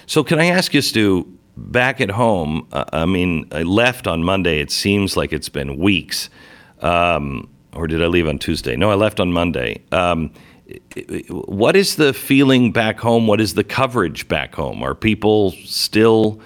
So, 0.06 0.24
can 0.24 0.40
I 0.40 0.48
ask 0.48 0.74
you, 0.74 0.82
Stu? 0.82 1.32
Back 1.58 2.02
at 2.02 2.12
home, 2.12 2.68
uh, 2.74 2.84
I 2.92 3.06
mean, 3.06 3.48
I 3.52 3.64
left 3.64 4.08
on 4.08 4.24
Monday. 4.24 4.60
It 4.60 4.72
seems 4.72 5.16
like 5.16 5.32
it's 5.32 5.48
been 5.48 5.78
weeks. 5.78 6.30
Um, 6.82 7.50
or 7.76 7.88
did 7.88 8.02
I 8.02 8.08
leave 8.08 8.28
on 8.28 8.40
Tuesday? 8.40 8.76
No, 8.76 8.90
I 8.90 8.96
left 8.96 9.20
on 9.20 9.32
Monday. 9.32 9.82
Um, 9.92 10.32
what 11.30 11.76
is 11.76 11.96
the 11.96 12.14
feeling 12.14 12.72
back 12.72 13.00
home? 13.00 13.28
What 13.28 13.40
is 13.40 13.54
the 13.54 13.64
coverage 13.64 14.28
back 14.28 14.56
home? 14.56 14.82
Are 14.82 14.96
people 14.96 15.52
still 15.64 16.40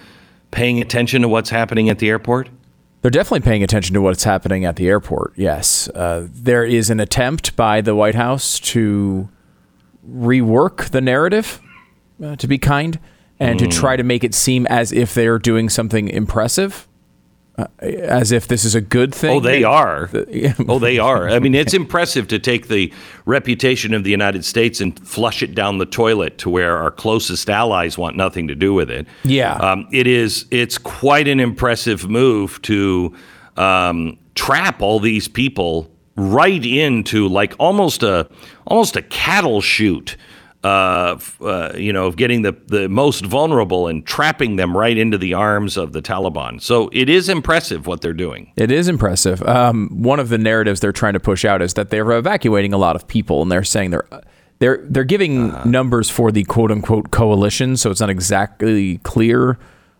paying 0.51 0.81
attention 0.81 1.21
to 1.21 1.27
what's 1.27 1.49
happening 1.49 1.89
at 1.89 1.99
the 1.99 2.09
airport? 2.09 2.49
They're 3.01 3.11
definitely 3.11 3.45
paying 3.45 3.63
attention 3.63 3.93
to 3.93 4.01
what's 4.01 4.25
happening 4.25 4.65
at 4.65 4.75
the 4.75 4.89
airport. 4.89 5.33
Yes, 5.37 5.87
uh, 5.89 6.27
there 6.29 6.65
is 6.65 6.89
an 6.89 6.99
attempt 6.99 7.55
by 7.55 7.79
the 7.79 7.95
White 7.95 8.15
House 8.15 8.59
to 8.59 9.29
rework 10.11 10.89
the 10.89 10.99
narrative, 10.99 11.61
uh, 12.21 12.35
to 12.35 12.47
be 12.47 12.57
kind, 12.57 12.99
and 13.39 13.57
mm. 13.57 13.63
to 13.63 13.67
try 13.69 13.95
to 13.95 14.03
make 14.03 14.25
it 14.25 14.35
seem 14.35 14.67
as 14.67 14.91
if 14.91 15.13
they're 15.13 15.39
doing 15.39 15.69
something 15.69 16.09
impressive 16.09 16.88
uh, 17.59 17.85
as 17.85 18.31
if 18.31 18.47
this 18.47 18.63
is 18.63 18.75
a 18.75 18.81
good 18.81 19.13
thing. 19.13 19.37
Oh, 19.37 19.39
they 19.39 19.63
are. 19.63 20.09
oh, 20.67 20.79
they 20.79 20.99
are. 20.99 21.29
I 21.29 21.39
mean, 21.39 21.55
it's 21.55 21.73
impressive 21.73 22.27
to 22.29 22.39
take 22.39 22.67
the 22.67 22.93
reputation 23.25 23.93
of 23.93 24.03
the 24.03 24.11
United 24.11 24.45
States 24.45 24.81
and 24.81 24.97
flush 25.07 25.43
it 25.43 25.53
down 25.53 25.77
the 25.77 25.85
toilet 25.85 26.37
to 26.39 26.49
where 26.49 26.77
our 26.77 26.91
closest 26.91 27.49
allies 27.49 27.97
want 27.97 28.15
nothing 28.15 28.47
to 28.47 28.55
do 28.55 28.73
with 28.73 28.89
it. 28.89 29.07
Yeah, 29.23 29.53
um, 29.55 29.87
it 29.91 30.07
is. 30.07 30.45
It's 30.51 30.77
quite 30.77 31.27
an 31.27 31.39
impressive 31.39 32.09
move 32.09 32.61
to 32.63 33.15
um, 33.57 34.17
trap 34.35 34.81
all 34.81 34.99
these 34.99 35.27
people 35.27 35.91
right 36.15 36.65
into 36.65 37.27
like 37.27 37.53
almost 37.59 38.03
a 38.03 38.29
almost 38.67 38.95
a 38.95 39.01
cattle 39.01 39.61
chute 39.61 40.17
uh, 40.63 41.17
uh, 41.41 41.71
you 41.75 41.93
know, 41.93 42.07
of 42.07 42.17
getting 42.17 42.41
the, 42.41 42.51
the 42.67 42.89
most 42.89 43.25
vulnerable 43.25 43.87
and 43.87 44.05
trapping 44.05 44.57
them 44.57 44.75
right 44.75 44.97
into 44.97 45.17
the 45.17 45.33
arms 45.33 45.77
of 45.77 45.93
the 45.93 46.01
Taliban. 46.01 46.61
So 46.61 46.89
it 46.91 47.07
is 47.09 47.29
impressive 47.29 47.87
what 47.87 48.01
they're 48.01 48.11
doing. 48.11 48.51
It 48.57 48.69
is 48.69 48.89
impressive. 48.89 49.41
Um, 49.43 49.89
one 50.03 50.19
of 50.19 50.27
the 50.29 50.37
narratives 50.37 50.81
they're 50.81 50.91
trying 50.91 51.13
to 51.13 51.19
push 51.19 51.45
out 51.45 51.61
is 51.61 51.75
that 51.75 51.91
they're 51.91 52.11
evacuating 52.11 52.73
a 52.73 52.77
lot 52.77 52.97
of 52.97 53.07
people, 53.07 53.41
and 53.41 53.51
they're 53.51 53.63
saying 53.63 53.91
they're 53.91 54.07
they're 54.59 54.85
they're 54.89 55.05
giving 55.05 55.51
uh, 55.51 55.63
numbers 55.63 56.09
for 56.09 56.31
the 56.31 56.43
quote 56.43 56.71
unquote 56.71 57.11
coalition, 57.11 57.77
so 57.77 57.89
it's 57.89 58.01
not 58.01 58.09
exactly 58.09 58.97
clear 58.99 59.57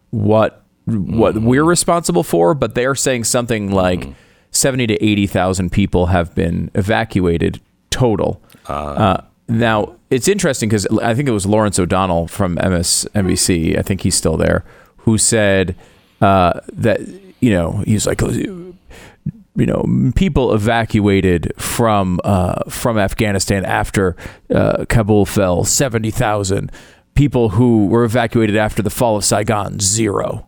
what 0.10 0.66
what 0.86 1.36
mm 1.36 1.44
we're 1.44 1.64
responsible 1.64 2.24
for, 2.24 2.54
but 2.54 2.76
they're 2.76 2.96
saying 2.96 3.24
something 3.24 3.72
like 3.72 4.02
mm 4.02 4.16
seventy 4.52 4.88
to 4.88 4.96
eighty 4.96 5.28
thousand 5.28 5.72
people 5.72 6.08
have 6.08 6.34
been 6.34 6.72
evacuated 6.74 7.62
total. 7.92 8.42
Uh, 8.68 8.74
uh 8.74 9.22
now, 9.50 9.96
it's 10.10 10.28
interesting 10.28 10.70
because 10.70 10.86
I 11.02 11.14
think 11.14 11.28
it 11.28 11.32
was 11.32 11.46
Lawrence 11.46 11.80
O'Donnell 11.80 12.28
from 12.28 12.56
MSNBC, 12.58 13.78
I 13.78 13.82
think 13.82 14.02
he's 14.02 14.16
still 14.16 14.38
there, 14.38 14.64
who 14.98 15.18
said 15.18 15.76
uh, 16.22 16.60
that, 16.74 17.02
you 17.40 17.52
know, 17.52 17.84
he's 17.86 18.06
like, 18.06 18.22
you 18.22 19.66
know 19.66 20.12
people 20.16 20.54
evacuated 20.54 21.52
from 21.58 22.20
uh, 22.24 22.64
from 22.70 22.98
Afghanistan 22.98 23.66
after 23.66 24.16
uh, 24.54 24.86
Kabul 24.88 25.26
fell, 25.26 25.66
seventy 25.66 26.12
thousand 26.12 26.72
people 27.14 27.50
who 27.50 27.88
were 27.88 28.06
evacuated 28.06 28.56
after 28.56 28.82
the 28.82 28.90
fall 28.90 29.18
of 29.18 29.26
Saigon, 29.26 29.80
zero. 29.80 30.48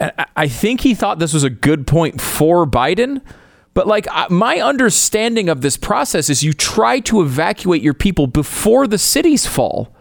And 0.00 0.12
I 0.36 0.48
think 0.48 0.80
he 0.80 0.94
thought 0.94 1.20
this 1.20 1.32
was 1.32 1.44
a 1.44 1.50
good 1.50 1.86
point 1.86 2.20
for 2.20 2.66
Biden. 2.66 3.20
But 3.78 3.86
like 3.86 4.08
my 4.28 4.58
understanding 4.58 5.48
of 5.48 5.60
this 5.60 5.76
process 5.76 6.28
is 6.28 6.42
you 6.42 6.52
try 6.52 6.98
to 6.98 7.20
evacuate 7.22 7.80
your 7.80 7.94
people 7.94 8.26
before 8.26 8.88
the 8.88 8.98
cities 8.98 9.46
fall. 9.46 9.94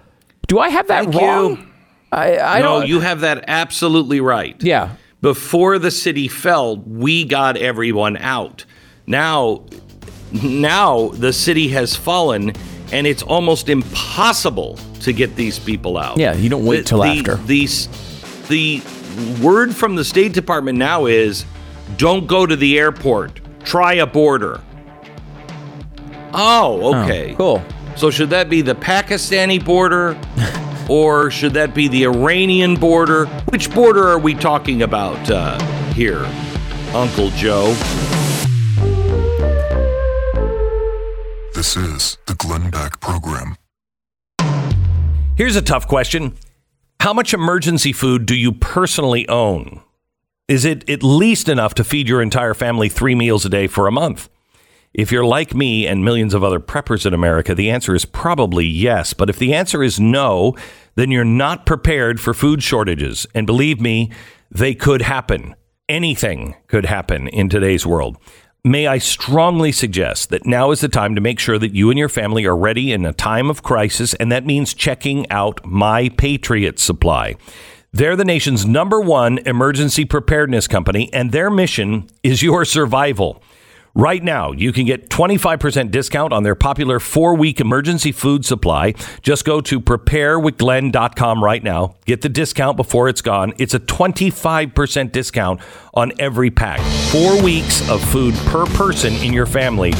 Do 0.48 0.58
I 0.58 0.70
have 0.70 0.88
that 0.88 1.04
Thank 1.04 1.16
wrong? 1.16 1.58
You. 1.58 1.68
I, 2.12 2.40
I 2.40 2.60
no, 2.62 2.80
don't. 2.80 2.90
you 2.90 3.02
have 3.02 3.20
that 3.20 3.44
absolutely 3.48 4.20
right. 4.20 4.56
Yeah. 4.64 4.96
Before 5.22 5.78
the 5.78 5.92
city 5.92 6.28
fell, 6.28 6.78
we 6.78 7.24
got 7.24 7.56
everyone 7.56 8.18
out. 8.18 8.66
Now, 9.06 9.66
now 10.32 11.10
the 11.10 11.32
city 11.32 11.68
has 11.68 11.96
fallen, 11.96 12.54
and 12.92 13.06
it's 13.06 13.22
almost 13.22 13.70
impossible 13.70 14.80
to 15.02 15.14
get 15.14 15.36
these 15.36 15.60
people 15.60 16.00
out. 16.00 16.18
Yeah, 16.18 16.34
you 16.34 16.50
don't 16.50 16.66
wait 16.66 16.78
The- 16.78 16.84
till 16.84 17.02
the, 17.04 17.10
after. 17.10 17.36
The, 17.36 17.68
the 18.48 18.82
word 19.40 19.76
from 19.76 19.96
the 19.96 20.04
State 20.04 20.34
Department 20.34 20.80
now 20.80 21.06
is 21.06 21.46
don't 21.98 22.26
go 22.26 22.48
to 22.48 22.56
the 22.56 22.80
airport, 22.80 23.40
try 23.68 23.96
a 23.96 24.08
border. 24.08 24.62
Oh, 26.34 27.04
okay. 27.04 27.36
Cool. 27.36 27.62
So 27.98 28.10
should 28.10 28.30
that 28.30 28.50
be 28.50 28.62
the 28.62 28.76
Pakistani 28.76 29.64
border? 29.64 30.18
or 30.90 31.30
should 31.30 31.54
that 31.56 31.74
be 31.74 31.90
the 31.90 32.06
Iranian 32.06 32.76
border? 32.76 33.26
Which 33.50 33.74
border 33.74 34.08
are 34.08 34.20
we 34.20 34.36
talking 34.36 34.84
about 34.84 35.30
uh, 35.30 35.60
here, 35.92 36.24
Uncle 36.94 37.30
Joe? 37.32 37.74
This 41.54 41.76
is 41.76 42.18
the 42.26 42.36
Glenn 42.38 42.70
Beck 42.70 43.02
Program. 43.02 43.58
Here's 45.36 45.58
a 45.58 45.62
tough 45.62 45.88
question 45.88 46.38
How 47.02 47.14
much 47.14 47.34
emergency 47.34 47.92
food 47.92 48.26
do 48.26 48.36
you 48.36 48.54
personally 48.54 49.28
own? 49.28 49.82
Is 50.48 50.64
it 50.64 50.90
at 50.90 51.04
least 51.04 51.50
enough 51.50 51.74
to 51.74 51.84
feed 51.84 52.08
your 52.08 52.22
entire 52.22 52.54
family 52.54 52.88
three 52.88 53.16
meals 53.16 53.46
a 53.46 53.50
day 53.50 53.68
for 53.68 53.86
a 53.86 53.92
month? 53.92 54.30
If 54.94 55.12
you're 55.12 55.26
like 55.26 55.54
me 55.54 55.86
and 55.86 56.06
millions 56.06 56.34
of 56.34 56.42
other 56.42 56.62
preppers 56.62 57.06
in 57.06 57.14
America, 57.14 57.54
the 57.54 57.70
answer 57.70 57.94
is 57.94 58.06
probably 58.06 58.66
yes. 58.66 59.12
But 59.12 59.30
if 59.30 59.38
the 59.38 59.54
answer 59.54 59.84
is 59.84 60.00
no, 60.00 60.56
then 60.96 61.12
you're 61.12 61.26
not 61.26 61.66
prepared 61.66 62.22
for 62.22 62.34
food 62.34 62.64
shortages. 62.64 63.28
And 63.36 63.46
believe 63.46 63.82
me, 63.82 64.10
they 64.50 64.74
could 64.74 65.02
happen. 65.02 65.54
Anything 65.90 66.56
could 66.68 66.86
happen 66.86 67.28
in 67.28 67.50
today's 67.50 67.86
world. 67.86 68.16
May 68.64 68.88
I 68.88 69.00
strongly 69.00 69.74
suggest 69.74 70.30
that 70.30 70.46
now 70.46 70.72
is 70.72 70.80
the 70.80 70.88
time 70.88 71.14
to 71.16 71.22
make 71.22 71.40
sure 71.40 71.60
that 71.60 71.76
you 71.76 71.90
and 71.90 72.00
your 72.00 72.10
family 72.10 72.46
are 72.46 72.56
ready 72.56 72.94
in 72.94 73.06
a 73.06 73.14
time 73.14 73.50
of 73.50 73.64
crisis, 73.64 74.14
and 74.14 74.32
that 74.32 74.46
means 74.46 74.74
checking 74.74 75.30
out 75.30 75.66
My 75.66 76.08
Patriot 76.08 76.80
Supply. 76.80 77.36
They're 77.94 78.16
the 78.16 78.26
nation's 78.26 78.66
number 78.66 79.00
one 79.00 79.40
emergency 79.40 80.06
preparedness 80.06 80.68
company, 80.68 81.12
and 81.14 81.32
their 81.32 81.50
mission 81.50 82.08
is 82.22 82.44
your 82.44 82.66
survival. 82.66 83.42
Right 83.96 84.24
now, 84.24 84.52
you 84.52 84.72
can 84.72 84.86
get 84.86 85.10
25% 85.10 85.90
discount 85.90 86.32
on 86.32 86.44
their 86.44 86.54
popular 86.54 87.00
four 87.00 87.36
week 87.36 87.60
emergency 87.60 88.12
food 88.12 88.46
supply. 88.46 88.94
Just 89.24 89.44
go 89.44 89.60
to 89.62 89.82
preparewithglenn.com 89.82 91.44
right 91.44 91.64
now. 91.64 91.96
Get 92.06 92.22
the 92.22 92.30
discount 92.30 92.78
before 92.78 93.10
it's 93.10 93.22
gone. 93.22 93.54
It's 93.58 93.74
a 93.74 93.80
25% 93.80 95.12
discount 95.12 95.62
on 95.96 96.12
every 96.20 96.52
pack. 96.52 96.80
Four 97.12 97.42
weeks 97.42 97.90
of 97.90 98.04
food 98.12 98.36
per 98.46 98.68
person 98.68 99.14
in 99.16 99.34
your 99.34 99.48
family 99.48 99.94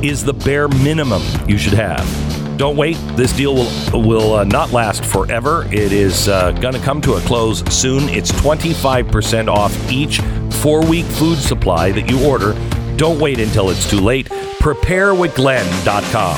is 0.00 0.22
the 0.22 0.34
bare 0.34 0.68
minimum 0.68 1.22
you 1.48 1.58
should 1.58 1.74
have. 1.74 2.29
Don't 2.60 2.76
wait. 2.76 2.96
This 3.16 3.32
deal 3.32 3.54
will 3.54 4.02
will 4.02 4.34
uh, 4.34 4.44
not 4.44 4.70
last 4.70 5.02
forever. 5.02 5.66
It 5.72 5.92
is 5.92 6.28
uh, 6.28 6.52
going 6.52 6.74
to 6.74 6.80
come 6.80 7.00
to 7.00 7.14
a 7.14 7.20
close 7.20 7.60
soon. 7.74 8.10
It's 8.10 8.30
25% 8.32 9.48
off 9.48 9.74
each 9.90 10.20
four 10.60 10.84
week 10.84 11.06
food 11.06 11.38
supply 11.38 11.90
that 11.92 12.10
you 12.10 12.22
order. 12.22 12.52
Don't 12.98 13.18
wait 13.18 13.40
until 13.40 13.70
it's 13.70 13.88
too 13.88 14.00
late. 14.00 14.28
Preparewithglenn.com. 14.28 16.36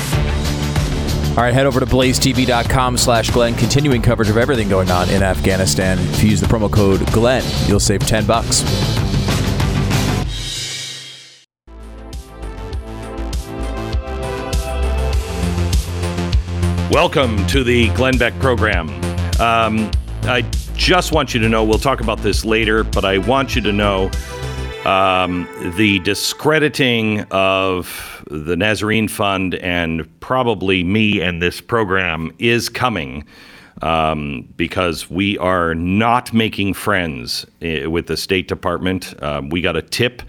All 1.30 1.42
right, 1.42 1.52
head 1.52 1.66
over 1.66 1.80
to 1.80 1.86
blazetv.com 1.86 2.98
slash 2.98 3.30
Glenn, 3.30 3.56
continuing 3.56 4.00
coverage 4.00 4.30
of 4.30 4.36
everything 4.36 4.68
going 4.68 4.92
on 4.92 5.10
in 5.10 5.24
Afghanistan. 5.24 5.98
If 5.98 6.22
you 6.22 6.30
use 6.30 6.40
the 6.40 6.46
promo 6.46 6.70
code 6.70 7.04
Glenn, 7.10 7.42
you'll 7.66 7.80
save 7.80 8.06
10 8.06 8.26
bucks. 8.26 8.62
Welcome 16.92 17.46
to 17.46 17.64
the 17.64 17.88
Glenn 17.94 18.18
Beck 18.18 18.38
program. 18.38 18.90
Um, 19.40 19.90
I 20.24 20.42
just 20.74 21.10
want 21.10 21.32
you 21.32 21.40
to 21.40 21.48
know, 21.48 21.64
we'll 21.64 21.78
talk 21.78 22.02
about 22.02 22.18
this 22.18 22.44
later, 22.44 22.84
but 22.84 23.02
I 23.02 23.16
want 23.16 23.56
you 23.56 23.62
to 23.62 23.72
know 23.72 24.10
um, 24.84 25.48
the 25.78 26.00
discrediting 26.00 27.22
of 27.30 28.22
the 28.30 28.58
Nazarene 28.58 29.08
Fund 29.08 29.54
and 29.54 30.06
probably 30.20 30.84
me 30.84 31.22
and 31.22 31.40
this 31.40 31.62
program 31.62 32.30
is 32.38 32.68
coming 32.68 33.24
um, 33.80 34.46
because 34.58 35.08
we 35.10 35.38
are 35.38 35.74
not 35.74 36.34
making 36.34 36.74
friends 36.74 37.46
eh, 37.62 37.86
with 37.86 38.06
the 38.06 38.18
State 38.18 38.48
Department. 38.48 39.14
Um, 39.22 39.48
we 39.48 39.62
got 39.62 39.76
a 39.76 39.82
tip 39.82 40.20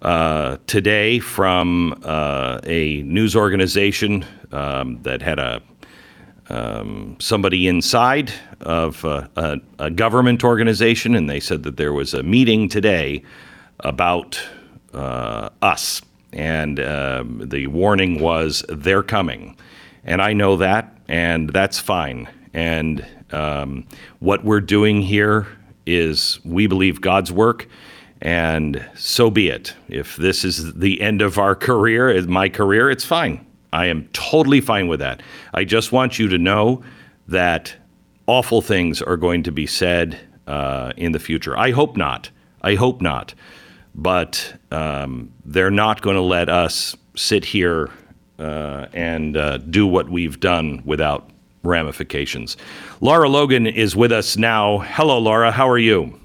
uh, 0.00 0.56
today 0.66 1.18
from 1.18 2.00
uh, 2.06 2.58
a 2.64 3.02
news 3.02 3.36
organization 3.36 4.24
um, 4.50 5.02
that 5.02 5.20
had 5.20 5.38
a 5.38 5.60
um, 6.50 7.16
somebody 7.20 7.68
inside 7.68 8.32
of 8.60 9.04
uh, 9.04 9.28
a, 9.36 9.58
a 9.78 9.90
government 9.90 10.44
organization, 10.44 11.14
and 11.14 11.30
they 11.30 11.40
said 11.40 11.62
that 11.62 11.76
there 11.76 11.92
was 11.92 12.12
a 12.12 12.22
meeting 12.22 12.68
today 12.68 13.22
about 13.80 14.40
uh, 14.92 15.48
us, 15.62 16.02
and 16.32 16.80
um, 16.80 17.48
the 17.48 17.68
warning 17.68 18.20
was 18.20 18.64
they're 18.68 19.02
coming, 19.02 19.56
and 20.04 20.20
I 20.20 20.32
know 20.32 20.56
that, 20.56 20.96
and 21.08 21.50
that's 21.50 21.78
fine. 21.78 22.28
And 22.52 23.06
um, 23.30 23.86
what 24.18 24.44
we're 24.44 24.60
doing 24.60 25.02
here 25.02 25.46
is 25.86 26.40
we 26.44 26.66
believe 26.66 27.00
God's 27.00 27.30
work, 27.30 27.68
and 28.20 28.84
so 28.96 29.30
be 29.30 29.48
it. 29.48 29.74
If 29.88 30.16
this 30.16 30.44
is 30.44 30.74
the 30.74 31.00
end 31.00 31.22
of 31.22 31.38
our 31.38 31.54
career, 31.54 32.20
my 32.26 32.48
career, 32.48 32.90
it's 32.90 33.04
fine. 33.04 33.46
I 33.72 33.86
am 33.86 34.08
totally 34.12 34.60
fine 34.60 34.88
with 34.88 35.00
that. 35.00 35.22
I 35.54 35.64
just 35.64 35.92
want 35.92 36.18
you 36.18 36.28
to 36.28 36.38
know 36.38 36.82
that 37.28 37.74
awful 38.26 38.62
things 38.62 39.00
are 39.02 39.16
going 39.16 39.42
to 39.44 39.52
be 39.52 39.66
said 39.66 40.18
uh, 40.46 40.92
in 40.96 41.12
the 41.12 41.18
future. 41.18 41.56
I 41.56 41.70
hope 41.70 41.96
not. 41.96 42.30
I 42.62 42.74
hope 42.74 43.00
not. 43.00 43.34
But 43.94 44.54
um, 44.70 45.32
they're 45.44 45.70
not 45.70 46.00
going 46.02 46.16
to 46.16 46.22
let 46.22 46.48
us 46.48 46.96
sit 47.16 47.44
here 47.44 47.90
uh, 48.38 48.86
and 48.92 49.36
uh, 49.36 49.58
do 49.58 49.86
what 49.86 50.08
we've 50.08 50.40
done 50.40 50.82
without 50.84 51.30
ramifications. 51.62 52.56
Lara 53.00 53.28
Logan 53.28 53.66
is 53.66 53.94
with 53.94 54.12
us 54.12 54.36
now. 54.36 54.78
Hello, 54.78 55.18
Lara. 55.18 55.52
How 55.52 55.68
are 55.68 55.78
you? 55.78 56.18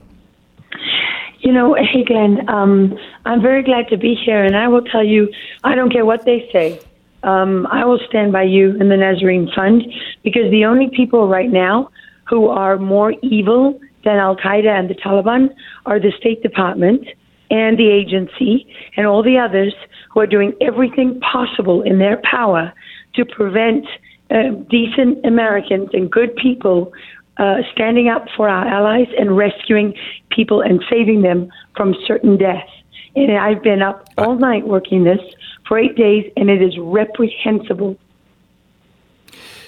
You 1.39 1.51
know, 1.51 1.75
hey, 1.75 2.03
Glenn, 2.03 2.47
um, 2.49 2.97
I'm 3.25 3.41
very 3.41 3.61
glad 3.61 3.87
to 3.89 3.97
be 3.97 4.15
here, 4.15 4.43
and 4.43 4.55
I 4.55 4.67
will 4.67 4.81
tell 4.81 5.03
you, 5.03 5.31
I 5.63 5.75
don't 5.75 5.91
care 5.91 6.05
what 6.05 6.25
they 6.25 6.49
say. 6.51 6.79
Um, 7.25 7.67
I 7.71 7.83
will 7.85 7.99
stand 8.07 8.31
by 8.31 8.43
you 8.43 8.77
and 8.79 8.91
the 8.91 8.97
Nazarene 8.97 9.49
Fund 9.55 9.83
because 10.23 10.49
the 10.51 10.65
only 10.65 10.89
people 10.95 11.27
right 11.27 11.51
now 11.51 11.89
who 12.29 12.47
are 12.49 12.77
more 12.77 13.13
evil 13.23 13.79
than 14.03 14.17
Al 14.17 14.35
Qaeda 14.35 14.69
and 14.69 14.89
the 14.89 14.93
Taliban 14.93 15.49
are 15.87 15.99
the 15.99 16.11
State 16.19 16.43
Department 16.43 17.05
and 17.49 17.77
the 17.77 17.89
agency 17.89 18.67
and 18.95 19.07
all 19.07 19.23
the 19.23 19.37
others 19.37 19.73
who 20.11 20.19
are 20.19 20.27
doing 20.27 20.53
everything 20.61 21.19
possible 21.19 21.81
in 21.81 21.97
their 21.97 22.21
power 22.29 22.71
to 23.15 23.25
prevent 23.25 23.85
uh, 24.29 24.49
decent 24.69 25.25
Americans 25.25 25.89
and 25.93 26.11
good 26.11 26.35
people 26.35 26.93
uh, 27.37 27.57
standing 27.73 28.07
up 28.07 28.25
for 28.37 28.47
our 28.47 28.67
allies 28.67 29.07
and 29.17 29.35
rescuing 29.35 29.93
people 30.29 30.61
and 30.61 30.83
saving 30.89 31.21
them 31.21 31.49
from 31.75 31.95
certain 32.07 32.37
death. 32.37 32.67
And 33.15 33.37
I've 33.37 33.63
been 33.63 33.81
up 33.81 34.07
all 34.17 34.35
night 34.37 34.67
working 34.67 35.03
this 35.03 35.19
for 35.67 35.77
eight 35.77 35.95
days, 35.95 36.31
and 36.37 36.49
it 36.49 36.61
is 36.61 36.77
reprehensible. 36.77 37.97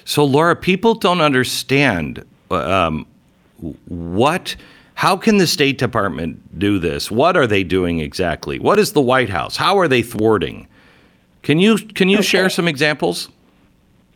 So, 0.06 0.24
Lara, 0.24 0.56
people 0.56 0.96
don't 0.96 1.22
understand 1.22 2.26
um, 2.50 3.06
what. 3.88 4.56
How 4.96 5.16
can 5.16 5.38
the 5.38 5.46
State 5.46 5.78
Department 5.78 6.58
do 6.58 6.80
this? 6.80 7.12
What 7.12 7.38
are 7.38 7.46
they 7.46 7.64
doing 7.64 8.00
exactly? 8.00 8.58
What 8.58 8.80
is 8.80 8.94
the 8.94 9.02
White 9.02 9.30
House? 9.30 9.56
How 9.58 9.78
are 9.78 9.88
they 9.88 10.02
thwarting? 10.02 10.68
Can 11.44 11.60
you 11.60 11.78
can 11.78 12.10
you 12.10 12.18
okay. 12.18 12.26
share 12.26 12.50
some 12.50 12.68
examples? 12.68 13.30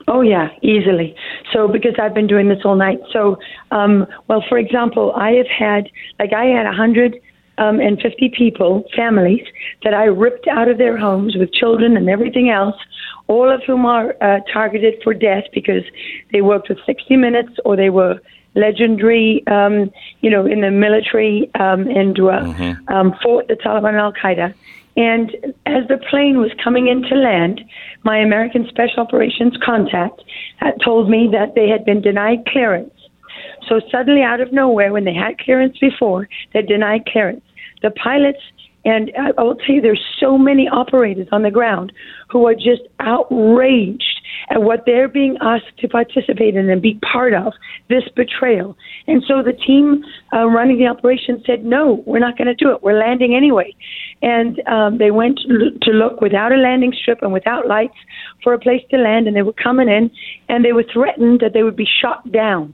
Oh 0.07 0.21
yeah, 0.21 0.49
easily. 0.61 1.15
So 1.53 1.67
because 1.67 1.93
I've 2.01 2.13
been 2.13 2.27
doing 2.27 2.49
this 2.49 2.59
all 2.65 2.75
night. 2.75 2.99
So, 3.13 3.37
um, 3.71 4.07
well, 4.27 4.43
for 4.49 4.57
example, 4.57 5.13
I 5.15 5.31
have 5.33 5.47
had 5.47 5.89
like 6.19 6.33
I 6.33 6.45
had 6.45 6.65
a 6.65 6.73
hundred 6.73 7.21
um, 7.57 7.79
and 7.79 8.01
50 8.01 8.29
people, 8.37 8.83
families, 8.95 9.45
that 9.83 9.93
I 9.93 10.05
ripped 10.05 10.47
out 10.47 10.67
of 10.67 10.77
their 10.77 10.97
homes 10.97 11.35
with 11.35 11.53
children 11.53 11.97
and 11.97 12.09
everything 12.09 12.49
else, 12.49 12.75
all 13.27 13.49
of 13.49 13.61
whom 13.65 13.85
are 13.85 14.15
uh, 14.21 14.39
targeted 14.51 14.95
for 15.03 15.13
death 15.13 15.43
because 15.53 15.83
they 16.31 16.41
worked 16.41 16.69
with 16.69 16.79
60 16.85 17.17
Minutes 17.17 17.53
or 17.65 17.75
they 17.75 17.89
were 17.89 18.19
legendary, 18.55 19.45
um, 19.47 19.91
you 20.21 20.29
know, 20.29 20.45
in 20.45 20.61
the 20.61 20.71
military 20.71 21.49
um, 21.55 21.87
and 21.87 22.19
uh, 22.19 22.53
um, 22.87 23.15
fought 23.23 23.47
the 23.47 23.55
Taliban 23.55 23.89
and 23.89 23.97
Al 23.97 24.13
Qaeda. 24.13 24.53
And 24.97 25.53
as 25.65 25.87
the 25.87 25.97
plane 26.09 26.37
was 26.37 26.51
coming 26.61 26.87
into 26.87 27.15
land, 27.15 27.61
my 28.03 28.17
American 28.17 28.67
Special 28.67 28.99
Operations 28.99 29.55
contact 29.63 30.21
had 30.57 30.73
told 30.83 31.09
me 31.09 31.29
that 31.31 31.55
they 31.55 31.69
had 31.69 31.85
been 31.85 32.01
denied 32.01 32.45
clearance. 32.45 32.90
So 33.67 33.79
suddenly, 33.91 34.21
out 34.21 34.41
of 34.41 34.51
nowhere, 34.51 34.91
when 34.91 35.05
they 35.05 35.13
had 35.13 35.37
clearance 35.39 35.77
before, 35.77 36.27
they 36.53 36.61
denied 36.61 37.05
clearance. 37.05 37.43
The 37.81 37.91
pilots, 37.91 38.39
and 38.85 39.11
I 39.17 39.41
will 39.41 39.55
tell 39.55 39.75
you, 39.75 39.81
there's 39.81 40.03
so 40.19 40.37
many 40.37 40.67
operators 40.67 41.27
on 41.31 41.43
the 41.43 41.51
ground 41.51 41.93
who 42.29 42.47
are 42.47 42.55
just 42.55 42.81
outraged 42.99 44.21
at 44.49 44.63
what 44.63 44.83
they're 44.85 45.07
being 45.07 45.37
asked 45.41 45.77
to 45.79 45.87
participate 45.87 46.55
in 46.55 46.69
and 46.69 46.81
be 46.81 46.99
part 47.11 47.33
of 47.33 47.53
this 47.89 48.03
betrayal. 48.15 48.75
And 49.07 49.23
so 49.27 49.43
the 49.43 49.53
team 49.53 50.03
uh, 50.33 50.47
running 50.47 50.77
the 50.77 50.87
operation 50.87 51.43
said, 51.45 51.63
no, 51.63 52.03
we're 52.05 52.19
not 52.19 52.37
going 52.37 52.47
to 52.47 52.55
do 52.55 52.71
it. 52.71 52.81
We're 52.81 52.97
landing 52.99 53.35
anyway. 53.35 53.75
And 54.21 54.61
um, 54.67 54.97
they 54.97 55.11
went 55.11 55.39
to 55.39 55.91
look 55.91 56.21
without 56.21 56.51
a 56.51 56.57
landing 56.57 56.93
strip 56.99 57.19
and 57.21 57.31
without 57.31 57.67
lights 57.67 57.97
for 58.43 58.53
a 58.53 58.59
place 58.59 58.81
to 58.89 58.97
land, 58.97 59.27
and 59.27 59.35
they 59.35 59.43
were 59.43 59.53
coming 59.53 59.87
in, 59.87 60.09
and 60.49 60.65
they 60.65 60.73
were 60.73 60.85
threatened 60.91 61.39
that 61.41 61.53
they 61.53 61.63
would 61.63 61.75
be 61.75 61.87
shot 62.01 62.31
down. 62.31 62.73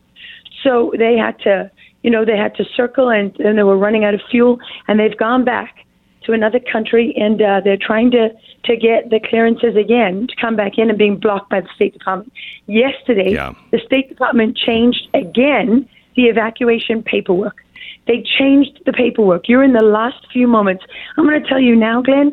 So 0.68 0.92
they 0.98 1.16
had 1.18 1.40
to, 1.40 1.72
you 2.04 2.12
know, 2.12 2.26
they 2.26 2.38
had 2.38 2.54
to 2.56 2.66
circle, 2.76 3.10
and 3.10 3.34
then 3.40 3.56
they 3.56 3.64
were 3.64 3.78
running 3.78 4.04
out 4.04 4.14
of 4.14 4.22
fuel, 4.30 4.60
and 4.88 5.00
they've 5.00 5.18
gone 5.18 5.46
back 5.46 5.86
to 6.26 6.34
another 6.34 6.60
country, 6.60 7.14
and 7.16 7.42
uh, 7.42 7.62
they're 7.64 7.78
trying 7.78 8.12
to 8.12 8.30
to 8.66 8.76
get 8.76 9.10
the 9.10 9.20
clearances 9.30 9.78
again 9.78 10.28
to 10.28 10.36
come 10.42 10.58
back 10.58 10.74
in 10.78 10.90
and 10.90 10.98
being 10.98 11.18
blocked 11.18 11.50
by 11.50 11.62
the 11.62 11.70
State 11.76 11.94
Department. 11.94 12.34
Yesterday, 12.66 13.32
Yeah. 13.32 13.54
the 13.72 13.80
State 13.86 14.10
Department 14.10 14.58
changed 14.58 15.08
again 15.14 15.88
the 16.18 16.24
evacuation 16.24 17.02
paperwork. 17.02 17.64
They 18.08 18.26
changed 18.38 18.82
the 18.86 18.92
paperwork. 18.92 19.48
You're 19.48 19.64
in 19.64 19.74
the 19.74 19.84
last 19.84 20.28
few 20.34 20.48
moments. 20.48 20.84
I'm 21.16 21.26
going 21.26 21.42
to 21.42 21.48
tell 21.48 21.62
you 21.62 21.76
now, 21.76 22.02
Glenn. 22.02 22.30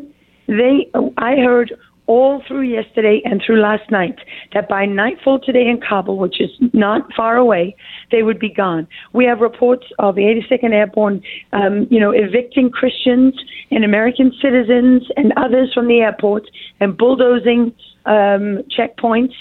They, 0.47 0.89
I 1.17 1.37
heard 1.37 1.73
all 2.07 2.41
through 2.47 2.61
yesterday 2.61 3.21
and 3.25 3.41
through 3.45 3.61
last 3.61 3.89
night 3.89 4.15
that 4.53 4.69
by 4.69 4.85
nightfall 4.85 5.39
today 5.39 5.67
in 5.67 5.79
Kabul, 5.81 6.17
which 6.17 6.39
is 6.39 6.51
not 6.73 7.01
far 7.13 7.37
away, 7.37 7.75
they 8.11 8.23
would 8.23 8.39
be 8.39 8.49
gone. 8.49 8.87
We 9.13 9.25
have 9.25 9.39
reports 9.39 9.85
of 9.99 10.15
the 10.15 10.21
82nd 10.21 10.73
Airborne, 10.73 11.21
um, 11.53 11.87
you 11.89 11.99
know, 11.99 12.11
evicting 12.11 12.69
Christians 12.69 13.33
and 13.71 13.83
American 13.83 14.31
citizens 14.41 15.03
and 15.17 15.33
others 15.37 15.71
from 15.73 15.87
the 15.87 15.99
airport 15.99 16.43
and 16.79 16.97
bulldozing 16.97 17.73
um, 18.05 18.63
checkpoints. 18.69 19.33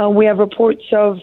Uh, 0.00 0.08
we 0.08 0.24
have 0.26 0.38
reports 0.38 0.84
of 0.92 1.18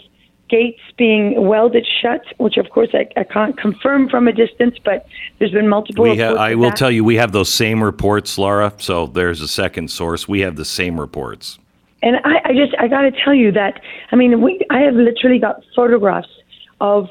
gates 0.50 0.80
being 0.98 1.48
welded 1.48 1.88
shut, 2.02 2.22
which 2.38 2.58
of 2.58 2.70
course 2.70 2.90
I, 2.94 3.08
I 3.20 3.24
can't 3.24 3.58
confirm 3.58 4.10
from 4.10 4.28
a 4.28 4.34
distance, 4.34 4.76
but 4.84 5.06
there's 5.38 5.52
been 5.52 5.70
multiple. 5.70 6.06
Ha- 6.06 6.12
reports 6.12 6.40
I 6.40 6.56
will 6.56 6.70
that. 6.70 6.78
tell 6.78 6.92
you, 6.92 7.04
we 7.04 7.16
have 7.16 7.32
those 7.32 7.52
same 7.54 7.84
reports, 7.84 8.38
Lara. 8.38 8.74
So 8.78 9.08
there's 9.08 9.42
a 9.42 9.48
second 9.48 9.90
source. 9.92 10.28
We 10.28 10.42
have 10.42 10.56
the 10.56 10.66
same 10.66 11.00
reports. 11.00 11.60
And 12.02 12.18
I, 12.24 12.42
I 12.46 12.54
just 12.54 12.74
I 12.80 12.88
got 12.88 13.02
to 13.02 13.12
tell 13.12 13.34
you 13.34 13.52
that 13.52 13.82
I 14.12 14.16
mean 14.16 14.42
we 14.42 14.60
I 14.70 14.80
have 14.80 14.96
literally 14.96 15.40
got 15.40 15.62
photographs 15.76 16.30
of 16.80 17.10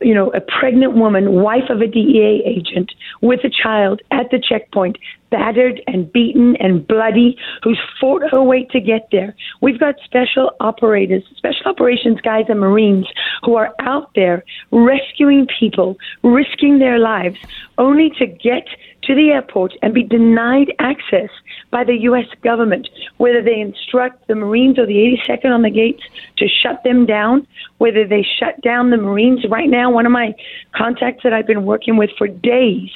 you 0.00 0.14
know 0.14 0.30
a 0.32 0.40
pregnant 0.40 0.94
woman, 0.94 1.32
wife 1.32 1.68
of 1.68 1.80
a 1.80 1.86
DEA 1.86 2.42
agent 2.44 2.92
with 3.20 3.40
a 3.44 3.50
child 3.50 4.00
at 4.10 4.30
the 4.30 4.38
checkpoint, 4.38 4.96
battered 5.32 5.80
and 5.88 6.12
beaten 6.12 6.54
and 6.60 6.86
bloody, 6.86 7.36
who's 7.64 7.80
fought 8.00 8.22
her 8.30 8.42
way 8.42 8.64
to 8.70 8.80
get 8.80 9.08
there. 9.10 9.34
We've 9.62 9.80
got 9.80 9.96
special 10.04 10.52
operators, 10.60 11.24
special 11.36 11.66
operations 11.66 12.20
guys 12.20 12.44
and 12.48 12.60
Marines 12.60 13.06
who 13.42 13.56
are 13.56 13.74
out 13.80 14.10
there 14.14 14.44
rescuing 14.70 15.46
people, 15.58 15.96
risking 16.22 16.78
their 16.78 16.98
lives, 16.98 17.38
only 17.78 18.10
to 18.18 18.26
get 18.26 18.68
to 19.04 19.14
the 19.14 19.30
airport 19.30 19.72
and 19.82 19.92
be 19.92 20.04
denied 20.04 20.72
access 20.78 21.30
by 21.70 21.82
the 21.82 21.96
U.S. 22.02 22.26
government, 22.42 22.88
whether 23.16 23.42
they 23.42 23.58
instruct 23.58 24.28
the 24.28 24.34
Marines 24.34 24.78
or 24.78 24.86
the 24.86 25.16
82nd 25.28 25.50
on 25.50 25.62
the 25.62 25.70
gates 25.70 26.02
to 26.36 26.46
shut 26.46 26.84
them 26.84 27.06
down, 27.06 27.46
whether 27.78 28.06
they 28.06 28.24
shut 28.38 28.60
down 28.62 28.90
the 28.90 28.96
Marines. 28.96 29.44
Right 29.48 29.68
now, 29.68 29.90
one 29.90 30.06
of 30.06 30.12
my 30.12 30.34
contacts 30.76 31.22
that 31.24 31.32
I've 31.32 31.46
been 31.46 31.64
working 31.64 31.96
with 31.96 32.10
for 32.16 32.28
days 32.28 32.90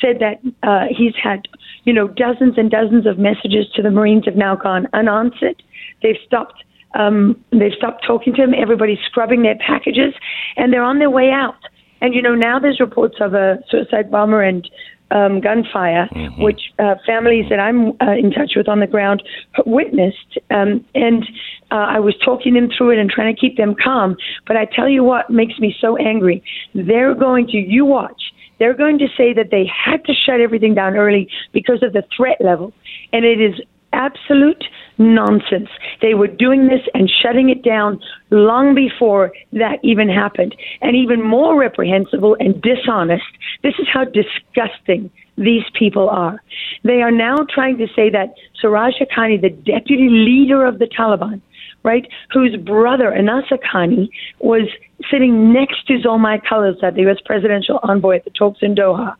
said 0.00 0.18
that 0.18 0.40
uh, 0.62 0.86
he's 0.90 1.14
had, 1.22 1.48
you 1.86 1.92
know, 1.92 2.08
dozens 2.08 2.58
and 2.58 2.70
dozens 2.70 3.06
of 3.06 3.18
messages 3.18 3.66
to 3.74 3.82
the 3.82 3.90
Marines 3.90 4.24
have 4.26 4.36
now 4.36 4.56
gone 4.56 4.86
unanswered. 4.92 5.62
They've 6.02 6.18
stopped. 6.26 6.62
Um, 6.94 7.42
they've 7.52 7.72
stopped 7.76 8.04
talking 8.06 8.34
to 8.34 8.42
them. 8.42 8.52
Everybody's 8.54 8.98
scrubbing 9.06 9.42
their 9.42 9.56
packages, 9.56 10.12
and 10.56 10.72
they're 10.72 10.82
on 10.82 10.98
their 10.98 11.10
way 11.10 11.30
out. 11.30 11.56
And 12.00 12.12
you 12.14 12.20
know, 12.20 12.34
now 12.34 12.58
there's 12.58 12.80
reports 12.80 13.16
of 13.20 13.34
a 13.34 13.58
suicide 13.70 14.10
bomber 14.10 14.42
and 14.42 14.68
um, 15.10 15.40
gunfire, 15.40 16.08
which 16.38 16.60
uh, 16.78 16.96
families 17.06 17.46
that 17.48 17.60
I'm 17.60 17.90
uh, 18.00 18.12
in 18.12 18.32
touch 18.32 18.52
with 18.56 18.68
on 18.68 18.80
the 18.80 18.86
ground 18.86 19.22
witnessed. 19.64 20.38
Um, 20.50 20.84
and 20.94 21.24
uh, 21.70 21.86
I 21.96 22.00
was 22.00 22.14
talking 22.24 22.54
them 22.54 22.68
through 22.76 22.90
it 22.90 22.98
and 22.98 23.08
trying 23.08 23.34
to 23.34 23.40
keep 23.40 23.56
them 23.56 23.74
calm. 23.82 24.16
But 24.46 24.56
I 24.56 24.64
tell 24.64 24.88
you 24.88 25.04
what 25.04 25.30
makes 25.30 25.58
me 25.58 25.74
so 25.80 25.96
angry. 25.96 26.42
They're 26.74 27.14
going 27.14 27.46
to, 27.48 27.56
you 27.56 27.84
watch, 27.84 28.20
they're 28.58 28.74
going 28.74 28.98
to 28.98 29.08
say 29.16 29.32
that 29.34 29.50
they 29.50 29.66
had 29.66 30.04
to 30.04 30.14
shut 30.14 30.40
everything 30.40 30.74
down 30.74 30.96
early 30.96 31.28
because 31.52 31.82
of 31.82 31.92
the 31.92 32.04
threat 32.16 32.38
level. 32.40 32.72
And 33.12 33.24
it 33.24 33.40
is 33.40 33.60
absolute 33.92 34.64
nonsense. 34.98 35.68
They 36.02 36.14
were 36.14 36.26
doing 36.26 36.68
this 36.68 36.82
and 36.94 37.10
shutting 37.22 37.48
it 37.50 37.62
down 37.62 38.00
long 38.30 38.74
before 38.74 39.32
that 39.52 39.78
even 39.82 40.08
happened. 40.08 40.54
And 40.80 40.96
even 40.96 41.22
more 41.22 41.58
reprehensible 41.58 42.36
and 42.40 42.60
dishonest, 42.60 43.24
this 43.62 43.74
is 43.78 43.86
how 43.92 44.04
disgusting 44.04 45.10
these 45.38 45.64
people 45.78 46.08
are. 46.08 46.42
They 46.82 47.02
are 47.02 47.10
now 47.10 47.46
trying 47.48 47.78
to 47.78 47.86
say 47.94 48.10
that 48.10 48.34
Siraj 48.60 48.94
Haqqani, 49.00 49.40
the 49.40 49.50
deputy 49.50 50.08
leader 50.08 50.64
of 50.64 50.78
the 50.78 50.86
Taliban, 50.86 51.40
right, 51.86 52.06
whose 52.32 52.56
brother, 52.56 53.14
Anas 53.14 53.44
Haqqani, 53.50 54.08
was 54.40 54.68
sitting 55.10 55.52
next 55.52 55.86
to 55.86 55.94
Zalmay 55.94 56.42
Khalilzad, 56.44 56.96
the 56.96 57.02
U.S. 57.02 57.18
presidential 57.24 57.78
envoy 57.82 58.16
at 58.16 58.24
the 58.24 58.30
talks 58.30 58.58
in 58.60 58.74
Doha, 58.74 59.14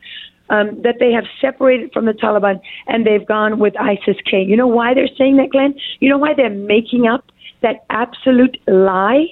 um, 0.51 0.83
that 0.83 0.97
they 1.01 1.13
have 1.13 1.25
separated 1.41 1.93
from 1.93 2.07
the 2.07 2.13
Taliban 2.13 2.61
and 2.87 3.07
they've 3.07 3.27
gone 3.27 3.59
with 3.59 3.75
ISIS 3.81 4.17
K. 4.31 4.43
You 4.43 4.57
know 4.57 4.67
why 4.67 4.93
they're 4.93 5.09
saying 5.17 5.37
that, 5.37 5.51
Glenn? 5.51 5.75
You 6.01 6.11
know 6.11 6.19
why 6.19 6.35
they're 6.35 6.51
making 6.51 7.07
up 7.07 7.25
that 7.63 7.85
absolute 7.91 8.59
lie? 8.67 9.27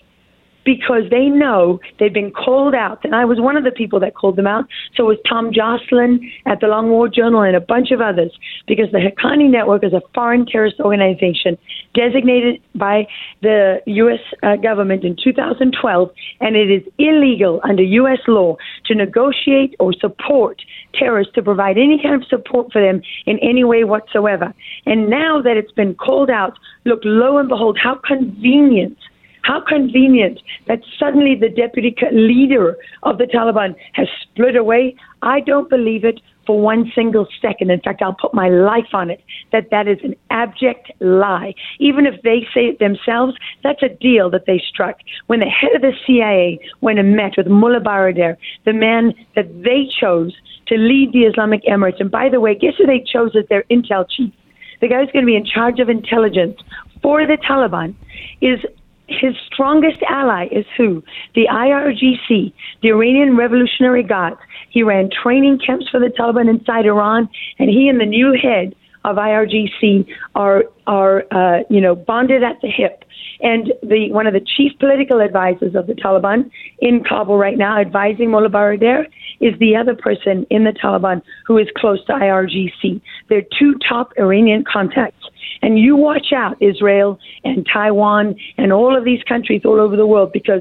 Because 0.65 1.03
they 1.11 1.27
know 1.27 1.81
they've 1.99 2.13
been 2.13 2.31
called 2.31 2.75
out. 2.75 3.05
And 3.05 3.15
I 3.15 3.25
was 3.25 3.41
one 3.41 3.57
of 3.57 3.65
the 3.65 3.71
people 3.71 4.01
that 4.01 4.15
called 4.15 4.37
them 4.37 4.47
out. 4.47 4.65
So 4.97 5.05
was 5.05 5.19
Tom 5.29 5.51
Joscelyn 5.51 6.21
at 6.47 6.61
the 6.61 6.67
Long 6.67 6.91
War 6.91 7.09
Journal 7.09 7.43
and 7.43 7.57
a 7.57 7.61
bunch 7.61 7.91
of 7.91 8.01
others. 8.01 8.33
Because 8.67 8.91
the 8.93 8.99
Haqqani 8.99 9.51
Network 9.51 9.85
is 9.85 9.93
a 9.93 10.03
foreign 10.15 10.47
terrorist 10.47 10.81
organization 10.81 11.59
designated 11.95 12.61
by 12.75 13.07
the 13.43 13.81
U.S. 13.87 14.21
Uh, 14.43 14.57
government 14.57 15.05
in 15.05 15.17
2012. 15.23 16.11
And 16.41 16.57
it 16.57 16.71
is 16.71 16.83
illegal 16.99 17.61
under 17.65 17.83
U.S. 17.83 18.21
law 18.27 18.57
to 18.87 18.95
negotiate 18.95 19.75
or 19.79 19.93
support 19.93 20.63
terrorists 20.95 21.35
to 21.35 21.43
provide 21.43 21.77
any 21.79 22.01
kind 22.03 22.15
of 22.15 22.27
support 22.29 22.73
for 22.73 22.81
them 22.81 23.03
in 23.27 23.39
any 23.41 23.65
way 23.65 23.85
whatsoever. 23.85 24.53
And 24.87 25.09
now 25.09 25.41
that 25.43 25.57
it's 25.57 25.73
been 25.73 25.95
called 25.95 26.31
out, 26.31 26.59
look, 26.85 27.01
lo 27.05 27.39
and 27.39 27.49
behold, 27.49 27.79
how 27.83 27.97
convenient. 27.97 28.99
How 29.45 29.61
convenient 29.61 30.41
that 30.69 30.81
suddenly 30.99 31.35
the 31.35 31.51
deputy 31.51 31.95
leader 32.13 32.77
of 33.03 33.19
the 33.19 33.25
Taliban 33.25 33.77
has 33.93 34.09
split 34.23 34.57
away. 34.57 34.97
I 35.21 35.41
don't 35.41 35.69
believe 35.69 36.03
it 36.03 36.19
for 36.47 36.59
one 36.59 36.91
single 36.95 37.27
second. 37.43 37.71
In 37.71 37.81
fact, 37.81 38.01
I'll 38.01 38.17
put 38.19 38.33
my 38.33 38.49
life 38.49 38.95
on 38.95 39.11
it 39.11 39.23
that 39.53 39.69
that 39.71 39.87
is 39.87 39.99
an 40.03 40.15
abject 40.31 40.91
lie. 41.01 41.53
Even 41.79 42.07
if 42.07 42.23
they 42.23 42.47
say 42.55 42.69
it 42.69 42.79
themselves, 42.79 43.35
that's 43.63 43.83
a 43.83 43.91
deal 43.91 44.31
that 44.31 44.47
they 44.47 44.63
struck. 44.67 44.97
When 45.27 45.41
the 45.41 45.47
head 45.47 45.75
of 45.75 45.83
the 45.83 45.93
CIA 46.07 46.59
went 46.81 46.99
and 46.99 47.15
met 47.15 47.33
with 47.37 47.47
Mullah 47.47 47.81
Baradar, 47.81 48.37
the 48.65 48.73
man 48.73 49.13
that 49.37 49.63
they 49.63 49.89
chose 50.01 50.35
to 50.69 50.77
lead 50.79 51.13
the 51.13 51.25
Islamic 51.25 51.63
Emirates, 51.65 52.01
and 52.01 52.11
by 52.11 52.31
the 52.31 52.41
way, 52.41 52.55
guess 52.55 52.75
who 52.79 52.87
they 52.87 53.05
chose 53.13 53.37
as 53.37 53.45
their 53.51 53.65
intel 53.71 54.07
chief? 54.09 54.33
The 54.81 54.89
guy 54.89 55.01
who's 55.01 55.13
going 55.13 55.25
to 55.25 55.31
be 55.31 55.37
in 55.37 55.45
charge 55.45 55.81
of 55.81 55.91
intelligence 55.91 56.59
for 57.03 57.27
the 57.27 57.37
Taliban 57.37 57.95
is 58.41 58.59
his 59.07 59.35
strongest 59.53 59.99
ally 60.09 60.47
is 60.51 60.65
who? 60.77 61.03
The 61.35 61.47
IRGC, 61.51 62.53
the 62.83 62.89
Iranian 62.89 63.37
Revolutionary 63.37 64.03
Guards. 64.03 64.41
He 64.71 64.83
ran 64.83 65.11
training 65.11 65.61
camps 65.65 65.89
for 65.91 66.01
the 66.01 66.07
Taliban 66.07 66.49
inside 66.49 66.87
Iran, 66.87 67.29
and 67.59 67.69
he 67.69 67.89
and 67.89 68.01
the 68.01 68.07
new 68.07 68.33
head 68.41 68.75
of 69.05 69.17
IRGC 69.17 70.07
are 70.35 70.65
are 70.87 71.25
uh, 71.31 71.63
you 71.69 71.81
know 71.81 71.95
bonded 71.95 72.43
at 72.43 72.61
the 72.63 72.69
hip. 72.69 73.05
And 73.41 73.73
the 73.83 74.11
one 74.11 74.27
of 74.27 74.33
the 74.33 74.41
chief 74.41 74.73
political 74.79 75.21
advisors 75.21 75.75
of 75.75 75.87
the 75.87 75.95
Taliban 75.95 76.51
in 76.79 77.05
Kabul 77.05 77.37
right 77.37 77.59
now, 77.59 77.79
advising 77.79 78.31
Mullah 78.31 78.49
Baradar, 78.49 79.07
is 79.41 79.59
the 79.59 79.77
other 79.77 79.95
person 79.95 80.47
in 80.51 80.65
the 80.65 80.73
Taliban 80.73 81.21
who 81.47 81.59
is 81.59 81.69
close 81.77 82.05
to 82.07 82.13
IRGC. 82.13 83.01
They're 83.29 83.45
two 83.59 83.75
top 83.87 84.13
Iranian 84.19 84.65
contacts. 84.65 85.24
And 85.65 85.79
you 85.79 85.97
watch 85.97 86.31
out, 86.37 86.61
Israel 86.61 87.19
and 87.43 87.67
Taiwan 87.73 88.37
and 88.59 88.71
all 88.71 88.95
of 88.95 89.03
these 89.03 89.23
countries 89.23 89.63
all 89.65 89.81
over 89.81 89.97
the 89.97 90.07
world, 90.07 90.31
because 90.31 90.61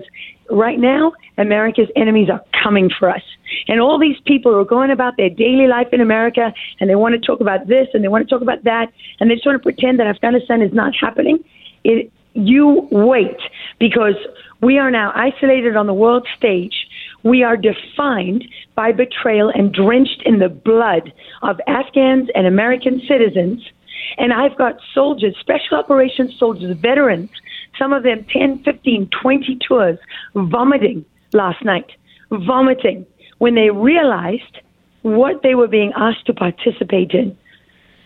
right 0.50 0.80
now, 0.80 1.12
America's 1.38 1.90
enemies 1.98 2.30
are 2.30 2.42
coming 2.64 2.90
for 2.98 3.10
us. 3.10 3.22
And 3.68 3.82
all 3.82 4.00
these 4.00 4.16
people 4.26 4.56
are 4.58 4.64
going 4.64 4.92
about 4.92 5.18
their 5.18 5.30
daily 5.30 5.68
life 5.68 5.88
in 5.92 6.00
America 6.00 6.54
and 6.80 6.90
they 6.90 6.96
want 6.96 7.16
to 7.16 7.20
talk 7.20 7.42
about 7.42 7.68
this 7.68 7.88
and 7.94 8.02
they 8.02 8.08
want 8.08 8.28
to 8.28 8.34
talk 8.34 8.42
about 8.42 8.64
that 8.64 8.94
and 9.20 9.30
they 9.30 9.36
just 9.36 9.46
want 9.46 9.62
to 9.62 9.64
pretend 9.64 10.00
that 10.00 10.08
Afghanistan 10.08 10.62
is 10.62 10.72
not 10.72 10.94
happening. 10.96 11.44
It, 11.84 12.10
you 12.34 12.88
wait 12.90 13.38
because 13.80 14.16
we 14.62 14.78
are 14.78 14.90
now 14.90 15.12
isolated 15.16 15.76
on 15.76 15.86
the 15.86 15.94
world 15.94 16.26
stage. 16.38 16.88
We 17.24 17.44
are 17.44 17.58
defined 17.58 18.46
by 18.74 18.94
betrayal 18.94 19.52
and 19.54 19.74
drenched 19.74 20.24
in 20.26 20.40
the 20.40 20.48
blood 20.48 21.12
of 21.42 21.60
Afghans 21.68 22.30
and 22.36 22.48
American 22.48 23.02
citizens. 23.06 23.62
And 24.18 24.34
I've 24.34 24.58
got 24.58 24.80
soldiers, 24.94 25.36
special 25.40 25.78
operations 25.78 26.36
soldiers, 26.38 26.76
veterans, 26.78 27.30
some 27.78 27.94
of 27.94 28.04
them 28.04 28.26
10, 28.32 28.64
15, 28.64 29.10
20 29.22 29.58
tours, 29.68 30.00
vomiting 30.36 31.06
last 31.34 31.64
night, 31.64 31.92
vomiting 32.32 33.06
when 33.40 33.56
they 33.56 33.70
realized 33.70 34.60
what 35.02 35.42
they 35.44 35.56
were 35.56 35.68
being 35.68 35.92
asked 35.96 36.26
to 36.28 36.34
participate 36.34 37.12
in. 37.12 37.38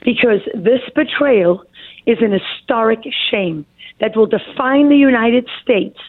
Because 0.03 0.41
this 0.55 0.81
betrayal 0.95 1.63
is 2.05 2.17
an 2.21 2.31
historic 2.31 2.99
shame 3.29 3.65
that 3.99 4.15
will 4.15 4.27
define 4.27 4.89
the 4.89 4.95
United 4.95 5.47
States 5.61 5.99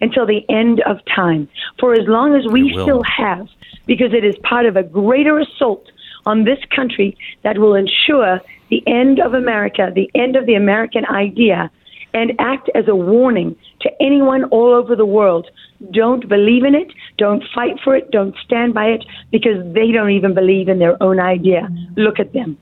until 0.00 0.26
the 0.26 0.48
end 0.48 0.80
of 0.86 0.98
time. 1.14 1.48
For 1.78 1.92
as 1.92 2.06
long 2.06 2.34
as 2.34 2.46
we 2.50 2.70
still 2.70 3.02
have, 3.02 3.48
because 3.86 4.12
it 4.12 4.24
is 4.24 4.36
part 4.42 4.66
of 4.66 4.76
a 4.76 4.82
greater 4.82 5.38
assault 5.38 5.90
on 6.26 6.44
this 6.44 6.58
country 6.74 7.16
that 7.42 7.58
will 7.58 7.74
ensure 7.74 8.40
the 8.68 8.82
end 8.86 9.20
of 9.20 9.34
America, 9.34 9.90
the 9.94 10.10
end 10.14 10.36
of 10.36 10.46
the 10.46 10.54
American 10.54 11.04
idea, 11.06 11.70
and 12.12 12.32
act 12.38 12.68
as 12.74 12.88
a 12.88 12.94
warning 12.94 13.56
to 13.80 13.90
anyone 14.00 14.44
all 14.44 14.74
over 14.74 14.96
the 14.96 15.06
world. 15.06 15.48
Don't 15.90 16.28
believe 16.28 16.64
in 16.64 16.74
it, 16.74 16.92
don't 17.18 17.42
fight 17.54 17.78
for 17.82 17.96
it, 17.96 18.10
don't 18.10 18.34
stand 18.44 18.74
by 18.74 18.86
it, 18.86 19.04
because 19.30 19.62
they 19.72 19.92
don't 19.92 20.10
even 20.10 20.34
believe 20.34 20.68
in 20.68 20.78
their 20.78 21.00
own 21.02 21.20
idea. 21.20 21.68
Look 21.96 22.18
at 22.18 22.32
them. 22.32 22.58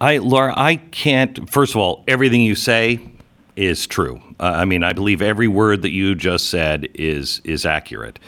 I, 0.00 0.18
Lara, 0.18 0.54
I 0.56 0.76
can't. 0.76 1.50
First 1.50 1.74
of 1.74 1.80
all, 1.80 2.04
everything 2.06 2.42
you 2.42 2.54
say 2.54 3.00
is 3.56 3.86
true. 3.86 4.22
Uh, 4.38 4.44
I 4.44 4.64
mean, 4.64 4.84
I 4.84 4.92
believe 4.92 5.20
every 5.20 5.48
word 5.48 5.82
that 5.82 5.90
you 5.90 6.14
just 6.14 6.48
said 6.48 6.88
is 6.94 7.40
is 7.44 7.66
accurate. 7.66 8.20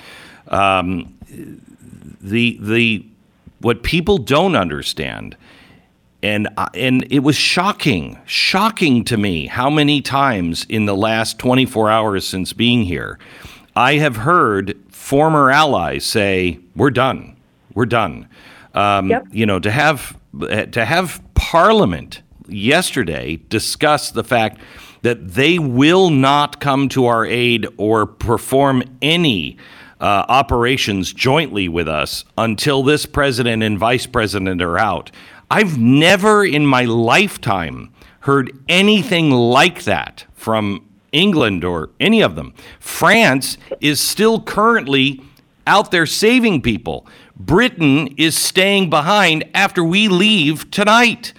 Um, 0.49 1.17
the 2.21 2.59
the 2.61 3.07
what 3.61 3.83
people 3.83 4.19
don't 4.19 4.57
understand, 4.57 5.37
and 6.23 6.49
and 6.75 7.07
it 7.11 7.21
was 7.21 7.37
shocking, 7.37 8.19
shocking 8.27 9.05
to 9.05 9.17
me 9.17 9.47
how 9.47 9.71
many 9.71 10.03
times 10.03 10.67
in 10.69 10.87
the 10.87 10.97
last 10.97 11.39
24 11.39 11.91
hours 11.91 12.27
since 12.27 12.53
being 12.53 12.85
here, 12.85 13.19
I 13.77 13.95
have 13.95 14.17
heard 14.17 14.79
former 14.91 15.51
allies 15.51 16.05
say, 16.05 16.59
"We're 16.75 16.91
done, 16.91 17.37
we're 17.75 17.87
done." 17.87 18.29
Um, 18.75 19.11
yep. 19.11 19.27
You 19.31 19.47
know, 19.47 19.59
to 19.59 19.71
have 19.71 20.17
to 20.73 20.85
have 20.85 21.23
Parliament 21.35 22.23
yesterday 22.49 23.41
discuss 23.49 24.11
the 24.11 24.25
fact 24.25 24.61
that 25.03 25.33
they 25.33 25.59
will 25.59 26.11
not 26.11 26.61
come 26.61 26.89
to 26.91 27.07
our 27.07 27.25
aid 27.25 27.67
or 27.77 28.07
perform 28.07 28.83
any 29.01 29.57
uh, 30.01 30.25
operations 30.29 31.13
jointly 31.13 31.69
with 31.69 31.89
us 31.89 32.25
until 32.39 32.83
this 32.83 33.07
president 33.07 33.63
and 33.63 33.79
vice 33.79 34.07
president 34.07 34.63
are 34.63 34.79
out. 34.79 35.11
I've 35.51 35.79
never 35.79 36.45
in 36.45 36.67
my 36.67 36.85
lifetime 36.85 37.93
heard 38.21 38.57
anything 38.69 39.31
like 39.31 39.85
that 39.85 40.25
from 40.35 40.87
England 41.13 41.65
or 41.65 41.91
any 41.99 42.23
of 42.23 42.37
them. 42.37 42.55
France 42.79 43.59
is 43.81 44.01
still 44.01 44.41
currently 44.41 45.23
out 45.67 45.91
there 45.91 46.07
saving 46.07 46.63
people. 46.63 47.07
Britain 47.37 48.09
is 48.17 48.37
staying 48.37 48.91
behind 48.91 49.45
after 49.55 49.83
we 49.83 50.09
leave 50.09 50.71
tonight. 50.71 51.33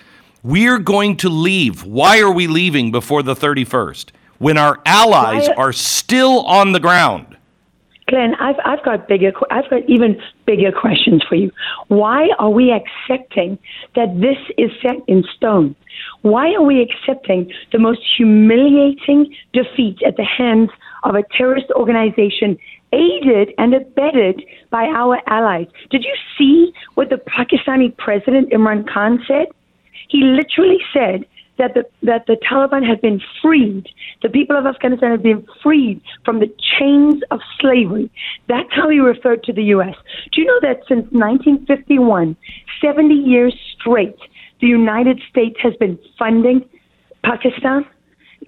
We're 0.44 0.80
going 0.80 1.18
to 1.18 1.30
leave. 1.30 1.84
Why 1.84 2.20
are 2.20 2.32
we 2.32 2.48
leaving 2.48 2.92
before 2.92 3.24
the 3.24 3.36
31st 3.36 4.10
when 4.40 4.58
our 4.58 4.82
allies 4.86 5.48
are 5.50 5.72
still 5.72 6.42
on 6.42 6.72
the 6.72 6.80
ground? 6.80 7.31
Glenn, 8.12 8.36
I've, 8.36 8.58
I've 8.66 8.84
got 8.84 9.08
bigger, 9.08 9.32
I've 9.50 9.70
got 9.70 9.90
even 9.90 10.22
bigger 10.46 10.72
questions 10.72 11.24
for 11.28 11.36
you. 11.36 11.50
Why 11.88 12.28
are 12.40 12.50
we 12.50 12.72
accepting 12.72 13.58
that 13.96 14.20
this 14.20 14.38
is 14.58 14.70
set 14.82 14.98
in 15.08 15.24
stone? 15.36 15.76
Why 16.22 16.54
are 16.54 16.62
we 16.62 16.82
accepting 16.82 17.52
the 17.72 17.80
most 17.80 18.02
humiliating 18.18 19.34
defeat 19.54 20.00
at 20.06 20.18
the 20.18 20.26
hands 20.26 20.70
of 21.04 21.16
a 21.16 21.24
terrorist 21.36 21.68
organization 21.76 22.58
aided 22.92 23.54
and 23.58 23.74
abetted 23.74 24.44
by 24.70 24.86
our 24.86 25.20
allies? 25.28 25.68
Did 25.90 26.04
you 26.04 26.16
see 26.38 26.74
what 26.96 27.10
the 27.10 27.16
Pakistani 27.16 27.96
president 27.98 28.52
Imran 28.52 28.88
Khan 28.92 29.24
said? 29.26 29.48
He 30.10 30.22
literally 30.22 30.80
said 30.94 31.26
that 31.58 31.74
the, 31.74 31.86
that 32.04 32.26
the 32.28 32.38
Taliban 32.50 32.88
had 32.88 33.02
been 33.02 33.22
freed. 33.42 33.88
The 34.22 34.30
people 34.30 34.58
of 34.58 34.66
Afghanistan 34.66 35.12
had 35.12 35.24
been 35.24 35.46
freed 35.62 36.02
from 36.26 36.40
the 36.40 36.54
chains 36.80 37.22
of 37.32 37.40
slavery. 37.60 38.10
That's 38.48 38.72
how 38.72 38.90
he 38.90 39.00
referred 39.00 39.44
to 39.44 39.54
the 39.54 39.64
U.S. 39.76 39.96
Do 40.32 40.42
you 40.42 40.48
know 40.48 40.60
that 40.62 40.82
since 40.88 41.06
1951, 41.12 42.36
70 42.82 43.14
years 43.14 43.56
straight, 43.80 44.18
the 44.60 44.68
United 44.68 45.22
States 45.30 45.58
has 45.62 45.76
been 45.76 46.00
funding 46.18 46.68
Pakistan? 47.24 47.86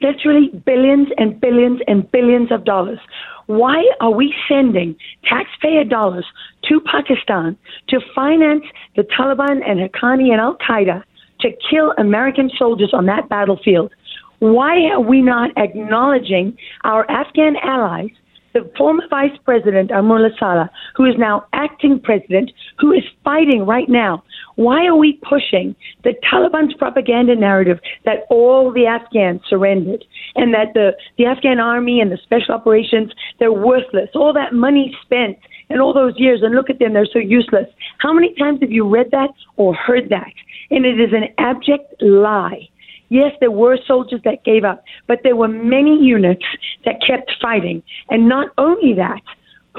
Literally 0.01 0.49
billions 0.65 1.09
and 1.17 1.39
billions 1.39 1.81
and 1.87 2.09
billions 2.11 2.51
of 2.51 2.65
dollars. 2.65 2.99
Why 3.45 3.85
are 3.99 4.11
we 4.11 4.33
sending 4.47 4.95
taxpayer 5.23 5.83
dollars 5.83 6.25
to 6.69 6.79
Pakistan 6.79 7.57
to 7.89 7.99
finance 8.15 8.63
the 8.95 9.03
Taliban 9.03 9.61
and 9.67 9.79
Haqqani 9.79 10.31
and 10.31 10.39
Al 10.39 10.57
Qaeda 10.57 11.03
to 11.43 11.49
kill 11.69 11.93
American 11.97 12.49
soldiers 12.57 12.91
on 12.93 13.05
that 13.05 13.29
battlefield. 13.29 13.91
Why 14.39 14.87
are 14.91 14.99
we 14.99 15.21
not 15.21 15.51
acknowledging 15.55 16.57
our 16.83 17.09
Afghan 17.09 17.55
allies, 17.63 18.09
the 18.53 18.69
former 18.77 19.03
Vice 19.09 19.37
President 19.45 19.91
Amrullah 19.91 20.37
Saleh, 20.39 20.69
who 20.95 21.05
is 21.05 21.15
now 21.17 21.45
acting 21.53 21.99
president, 21.99 22.51
who 22.79 22.91
is 22.91 23.03
fighting 23.23 23.65
right 23.65 23.87
now? 23.87 24.23
Why 24.55 24.85
are 24.85 24.95
we 24.95 25.19
pushing 25.27 25.75
the 26.03 26.13
Taliban's 26.31 26.75
propaganda 26.75 27.35
narrative 27.35 27.79
that 28.05 28.25
all 28.29 28.71
the 28.71 28.85
Afghans 28.85 29.41
surrendered 29.49 30.03
and 30.35 30.53
that 30.53 30.73
the, 30.73 30.91
the 31.17 31.25
Afghan 31.25 31.59
army 31.59 31.99
and 31.99 32.11
the 32.11 32.19
special 32.23 32.53
operations, 32.53 33.11
they're 33.39 33.51
worthless? 33.51 34.09
All 34.13 34.33
that 34.33 34.53
money 34.53 34.95
spent 35.03 35.37
and 35.73 35.81
all 35.81 35.93
those 35.93 36.13
years, 36.15 36.39
and 36.41 36.55
look 36.55 36.69
at 36.69 36.79
them, 36.79 36.93
they're 36.93 37.05
so 37.11 37.19
useless. 37.19 37.67
How 37.97 38.13
many 38.13 38.33
times 38.35 38.59
have 38.61 38.71
you 38.71 38.87
read 38.87 39.11
that 39.11 39.31
or 39.57 39.73
heard 39.73 40.07
that? 40.09 40.31
and 40.73 40.85
it 40.85 40.99
is 40.99 41.13
an 41.13 41.29
abject 41.37 42.01
lie. 42.01 42.67
Yes, 43.09 43.31
there 43.39 43.51
were 43.51 43.77
soldiers 43.87 44.21
that 44.25 44.43
gave 44.43 44.63
up, 44.63 44.83
but 45.07 45.19
there 45.23 45.35
were 45.35 45.47
many 45.47 45.97
units 46.01 46.43
that 46.83 46.95
kept 47.05 47.31
fighting. 47.39 47.83
And 48.09 48.27
not 48.27 48.49
only 48.57 48.93
that, 48.95 49.21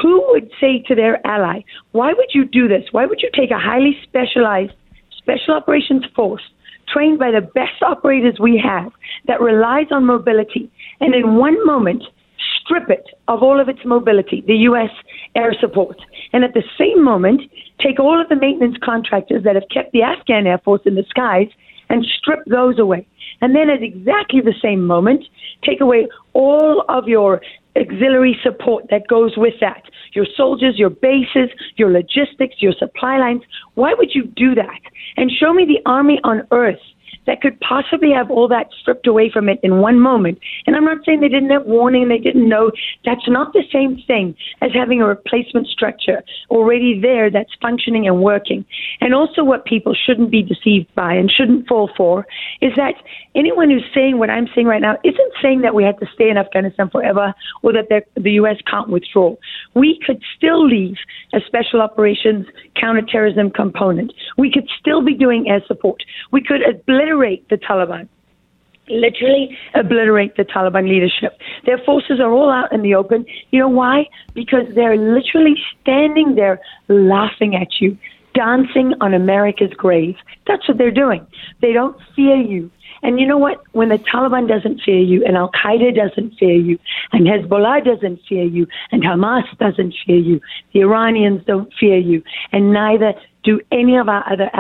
who 0.00 0.24
would 0.28 0.50
say 0.60 0.84
to 0.86 0.94
their 0.94 1.24
ally, 1.26 1.62
why 1.92 2.12
would 2.12 2.28
you 2.32 2.44
do 2.44 2.68
this? 2.68 2.84
Why 2.92 3.06
would 3.06 3.22
you 3.22 3.30
take 3.34 3.50
a 3.50 3.58
highly 3.58 3.96
specialized 4.04 4.72
special 5.18 5.54
operations 5.54 6.04
force 6.14 6.42
trained 6.92 7.18
by 7.18 7.30
the 7.30 7.40
best 7.40 7.82
operators 7.82 8.38
we 8.38 8.62
have 8.62 8.92
that 9.26 9.40
relies 9.40 9.86
on 9.90 10.04
mobility 10.04 10.70
and 11.00 11.14
in 11.14 11.36
one 11.36 11.64
moment 11.66 12.04
strip 12.60 12.88
it 12.90 13.06
of 13.28 13.42
all 13.42 13.60
of 13.60 13.68
its 13.68 13.80
mobility, 13.84 14.42
the 14.46 14.56
U.S. 14.68 14.90
air 15.34 15.54
support, 15.60 15.98
and 16.32 16.44
at 16.44 16.54
the 16.54 16.62
same 16.78 17.02
moment 17.02 17.42
take 17.80 17.98
all 17.98 18.20
of 18.20 18.28
the 18.28 18.36
maintenance 18.36 18.76
contractors 18.82 19.44
that 19.44 19.54
have 19.54 19.68
kept 19.72 19.92
the 19.92 20.02
Afghan 20.02 20.46
Air 20.46 20.58
Force 20.58 20.82
in 20.84 20.94
the 20.94 21.04
skies 21.08 21.48
and 21.88 22.04
strip 22.18 22.40
those 22.46 22.78
away. 22.78 23.06
And 23.40 23.54
then 23.54 23.68
at 23.68 23.82
exactly 23.82 24.40
the 24.40 24.54
same 24.62 24.86
moment, 24.86 25.24
take 25.64 25.80
away 25.80 26.08
all 26.32 26.84
of 26.88 27.08
your 27.08 27.42
auxiliary 27.76 28.38
support 28.42 28.84
that 28.90 29.06
goes 29.08 29.32
with 29.36 29.54
that 29.60 29.82
your 30.12 30.26
soldiers, 30.36 30.78
your 30.78 30.90
bases, 30.90 31.50
your 31.76 31.90
logistics, 31.90 32.56
your 32.58 32.72
supply 32.78 33.18
lines. 33.18 33.42
Why 33.74 33.94
would 33.94 34.14
you 34.14 34.26
do 34.36 34.54
that? 34.54 34.80
And 35.16 35.30
show 35.30 35.52
me 35.52 35.64
the 35.64 35.80
army 35.90 36.20
on 36.22 36.46
earth 36.52 36.78
that 37.26 37.40
could 37.40 37.58
possibly 37.60 38.10
have 38.12 38.30
all 38.30 38.48
that 38.48 38.68
stripped 38.80 39.06
away 39.06 39.30
from 39.30 39.48
it 39.48 39.58
in 39.62 39.78
one 39.78 39.98
moment. 39.98 40.38
And 40.66 40.76
I'm 40.76 40.84
not 40.84 40.98
saying 41.04 41.20
they 41.20 41.28
didn't 41.28 41.50
have 41.50 41.64
warning, 41.66 42.02
and 42.02 42.10
they 42.10 42.18
didn't 42.18 42.48
know. 42.48 42.70
That's 43.04 43.28
not 43.28 43.52
the 43.52 43.64
same 43.72 44.02
thing 44.06 44.36
as 44.60 44.70
having 44.74 45.00
a 45.00 45.06
replacement 45.06 45.68
structure 45.68 46.22
already 46.50 47.00
there 47.00 47.30
that's 47.30 47.50
functioning 47.60 48.06
and 48.06 48.22
working. 48.22 48.64
And 49.00 49.14
also, 49.14 49.44
what 49.44 49.64
people 49.64 49.94
shouldn't 49.94 50.30
be 50.30 50.42
deceived 50.42 50.94
by 50.94 51.14
and 51.14 51.30
shouldn't 51.30 51.66
fall 51.66 51.90
for 51.96 52.26
is 52.60 52.72
that 52.76 52.94
anyone 53.34 53.70
who's 53.70 53.84
saying 53.94 54.18
what 54.18 54.30
I'm 54.30 54.48
saying 54.54 54.66
right 54.66 54.82
now 54.82 54.96
isn't 55.04 55.32
saying 55.42 55.62
that 55.62 55.74
we 55.74 55.84
had 55.84 55.98
to 56.00 56.06
stay 56.14 56.28
in 56.30 56.38
Afghanistan 56.38 56.90
forever 56.90 57.34
or 57.62 57.72
that 57.72 57.88
the 58.14 58.32
U.S. 58.32 58.56
can't 58.70 58.88
withdraw. 58.88 59.36
We 59.74 59.98
could 60.04 60.22
still 60.36 60.66
leave 60.66 60.96
a 61.32 61.40
special 61.46 61.80
operations 61.80 62.46
counterterrorism 62.76 63.50
component. 63.50 64.12
We 64.36 64.50
could 64.50 64.68
still 64.78 65.02
be 65.02 65.14
doing 65.14 65.48
air 65.48 65.62
support. 65.66 66.02
We 66.32 66.42
could 66.42 66.60
obliterate 67.04 67.48
the 67.48 67.56
Taliban 67.56 68.08
literally 68.88 69.56
obliterate 69.74 70.36
the 70.36 70.44
Taliban 70.44 70.86
leadership. 70.86 71.38
Their 71.64 71.78
forces 71.78 72.20
are 72.20 72.30
all 72.30 72.50
out 72.50 72.70
in 72.70 72.82
the 72.82 72.94
open. 72.94 73.24
You 73.50 73.60
know 73.60 73.68
why? 73.68 74.04
Because 74.34 74.64
they're 74.74 74.98
literally 74.98 75.54
standing 75.80 76.34
there 76.34 76.60
laughing 76.88 77.56
at 77.56 77.80
you, 77.80 77.96
dancing 78.34 78.92
on 79.00 79.14
America's 79.14 79.72
grave. 79.74 80.16
That's 80.46 80.68
what 80.68 80.76
they're 80.76 80.90
doing. 80.90 81.26
They 81.62 81.72
don't 81.72 81.96
fear 82.14 82.36
you. 82.36 82.70
And 83.02 83.18
you 83.18 83.26
know 83.26 83.38
what? 83.38 83.62
When 83.72 83.88
the 83.88 83.96
Taliban 83.96 84.48
doesn't 84.48 84.82
fear 84.82 85.00
you, 85.00 85.24
and 85.24 85.36
Al 85.36 85.50
Qaeda 85.52 85.96
doesn't 85.96 86.34
fear 86.38 86.54
you, 86.54 86.78
and 87.12 87.26
Hezbollah 87.26 87.84
doesn't 87.84 88.20
fear 88.28 88.44
you, 88.44 88.66
and 88.92 89.02
Hamas 89.02 89.44
doesn't 89.58 89.94
fear 90.06 90.16
you, 90.16 90.40
the 90.72 90.80
Iranians 90.80 91.42
don't 91.46 91.72
fear 91.80 91.96
you, 91.96 92.22
and 92.52 92.72
neither 92.72 93.14
do 93.44 93.60
any 93.70 93.96
of 93.96 94.08
our 94.08 94.24
other 94.30 94.50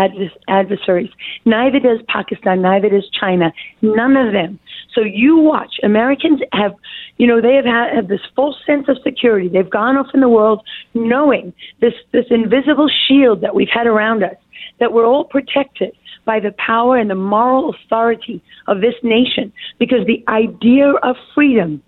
adversaries. 0.48 1.10
Neither 1.44 1.80
does 1.80 2.00
Pakistan, 2.08 2.62
neither 2.62 2.90
does 2.90 3.08
China, 3.18 3.52
none 3.82 4.16
of 4.16 4.32
them. 4.32 4.58
So 4.94 5.00
you 5.00 5.36
watch. 5.38 5.76
Americans 5.82 6.40
have, 6.52 6.74
you 7.16 7.26
know, 7.26 7.40
they 7.40 7.54
have 7.54 7.64
had 7.64 7.94
have 7.94 8.08
this 8.08 8.20
false 8.36 8.56
sense 8.64 8.86
of 8.88 8.98
security. 9.02 9.48
They've 9.48 9.68
gone 9.68 9.96
off 9.96 10.08
in 10.14 10.20
the 10.20 10.28
world 10.28 10.62
knowing 10.92 11.52
this, 11.80 11.94
this 12.12 12.26
invisible 12.30 12.88
shield 13.08 13.40
that 13.40 13.54
we've 13.54 13.68
had 13.72 13.86
around 13.86 14.22
us, 14.22 14.36
that 14.78 14.92
we're 14.92 15.06
all 15.06 15.24
protected 15.24 15.92
by 16.24 16.40
the 16.40 16.52
power 16.52 16.96
and 16.96 17.10
the 17.10 17.14
moral 17.14 17.74
authority 17.74 18.42
of 18.66 18.80
this 18.80 18.94
nation 19.02 19.52
because 19.78 20.06
the 20.06 20.22
idea 20.28 20.90
of 21.02 21.16
freedom 21.34 21.82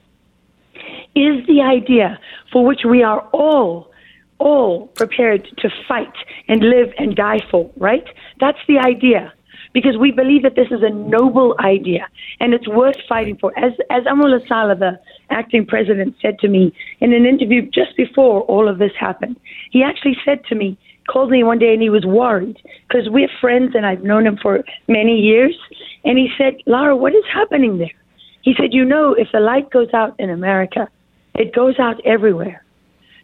is 1.14 1.47
the 1.47 1.62
idea 1.62 2.18
for 2.53 2.64
which 2.64 2.80
we 2.88 3.03
are 3.03 3.20
all 3.32 3.90
all 4.39 4.89
prepared 4.89 5.49
to 5.59 5.68
fight 5.89 6.12
and 6.49 6.61
live 6.61 6.89
and 6.99 7.16
die 7.16 7.41
for, 7.51 7.70
right? 7.76 8.05
That's 8.41 8.59
the 8.68 8.78
idea. 8.78 9.32
Because 9.72 9.97
we 9.99 10.11
believe 10.11 10.43
that 10.43 10.55
this 10.55 10.68
is 10.70 10.82
a 10.82 10.91
noble 10.91 11.55
idea 11.59 12.07
and 12.41 12.55
it's 12.55 12.66
worth 12.66 12.97
fighting 13.09 13.37
for. 13.37 13.53
As 13.59 13.72
as 13.91 14.05
Amrullah 14.05 14.47
Saleh, 14.49 14.78
the 14.78 14.99
acting 15.28 15.66
president, 15.66 16.14
said 16.22 16.39
to 16.39 16.49
me 16.49 16.72
in 17.01 17.12
an 17.12 17.26
interview 17.26 17.62
just 17.62 17.95
before 17.97 18.43
all 18.43 18.68
of 18.68 18.78
this 18.78 18.93
happened, 18.99 19.37
he 19.70 19.82
actually 19.82 20.16
said 20.24 20.45
to 20.49 20.55
me, 20.55 20.78
called 21.07 21.30
me 21.30 21.43
one 21.45 21.59
day 21.59 21.72
and 21.72 21.82
he 21.82 21.91
was 21.91 22.05
worried 22.05 22.57
because 22.89 23.09
we're 23.09 23.28
friends 23.41 23.72
and 23.74 23.87
I've 23.87 24.03
known 24.03 24.26
him 24.26 24.39
for 24.41 24.64
many 24.89 25.18
years. 25.18 25.57
And 26.05 26.18
he 26.18 26.28
said, 26.39 26.55
Lara, 26.66 26.97
what 26.97 27.14
is 27.14 27.24
happening 27.32 27.78
there? 27.78 27.97
He 28.43 28.55
said, 28.59 28.72
You 28.72 28.84
know, 28.84 29.12
if 29.12 29.28
the 29.32 29.41
light 29.41 29.70
goes 29.70 29.93
out 29.93 30.18
in 30.18 30.30
America, 30.30 30.89
it 31.34 31.55
goes 31.55 31.78
out 31.78 32.05
everywhere. 32.05 32.64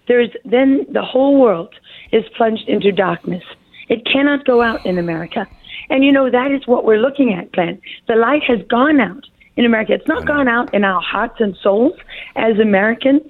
There's 0.08 0.30
then 0.44 0.86
the 0.90 1.02
whole 1.02 1.40
world 1.40 1.74
is 2.10 2.24
plunged 2.36 2.68
into 2.68 2.92
darkness. 2.92 3.44
It 3.88 4.04
cannot 4.06 4.44
go 4.44 4.62
out 4.62 4.84
in 4.86 4.98
America. 4.98 5.46
And 5.90 6.04
you 6.04 6.12
know, 6.12 6.30
that 6.30 6.50
is 6.50 6.66
what 6.66 6.84
we're 6.84 6.98
looking 6.98 7.32
at, 7.34 7.52
Glenn. 7.52 7.80
The 8.08 8.16
light 8.16 8.42
has 8.44 8.60
gone 8.68 9.00
out 9.00 9.24
in 9.56 9.64
America. 9.64 9.92
It's 9.92 10.08
not 10.08 10.26
gone 10.26 10.48
out 10.48 10.72
in 10.74 10.84
our 10.84 11.00
hearts 11.00 11.40
and 11.40 11.56
souls 11.62 11.94
as 12.36 12.58
Americans, 12.58 13.22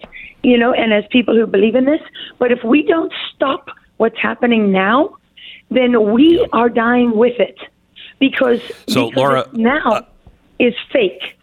you 0.43 0.57
know, 0.57 0.73
and 0.73 0.93
as 0.93 1.05
people 1.11 1.35
who 1.35 1.47
believe 1.47 1.75
in 1.75 1.85
this. 1.85 2.01
But 2.39 2.53
if 2.53 2.63
we 2.65 2.83
don't 2.83 3.13
stop 3.35 3.69
what's 3.97 4.19
happening 4.19 4.71
now, 4.73 5.17
then 5.71 6.13
we 6.13 6.47
are 6.53 6.69
dying 6.69 7.17
with 7.17 7.39
it 7.41 7.59
because, 8.19 8.61
so, 8.89 9.09
because 9.09 9.17
Lara, 9.17 9.49
now 9.53 9.91
uh, 9.91 10.05
is 10.59 10.75
fake. 10.93 11.37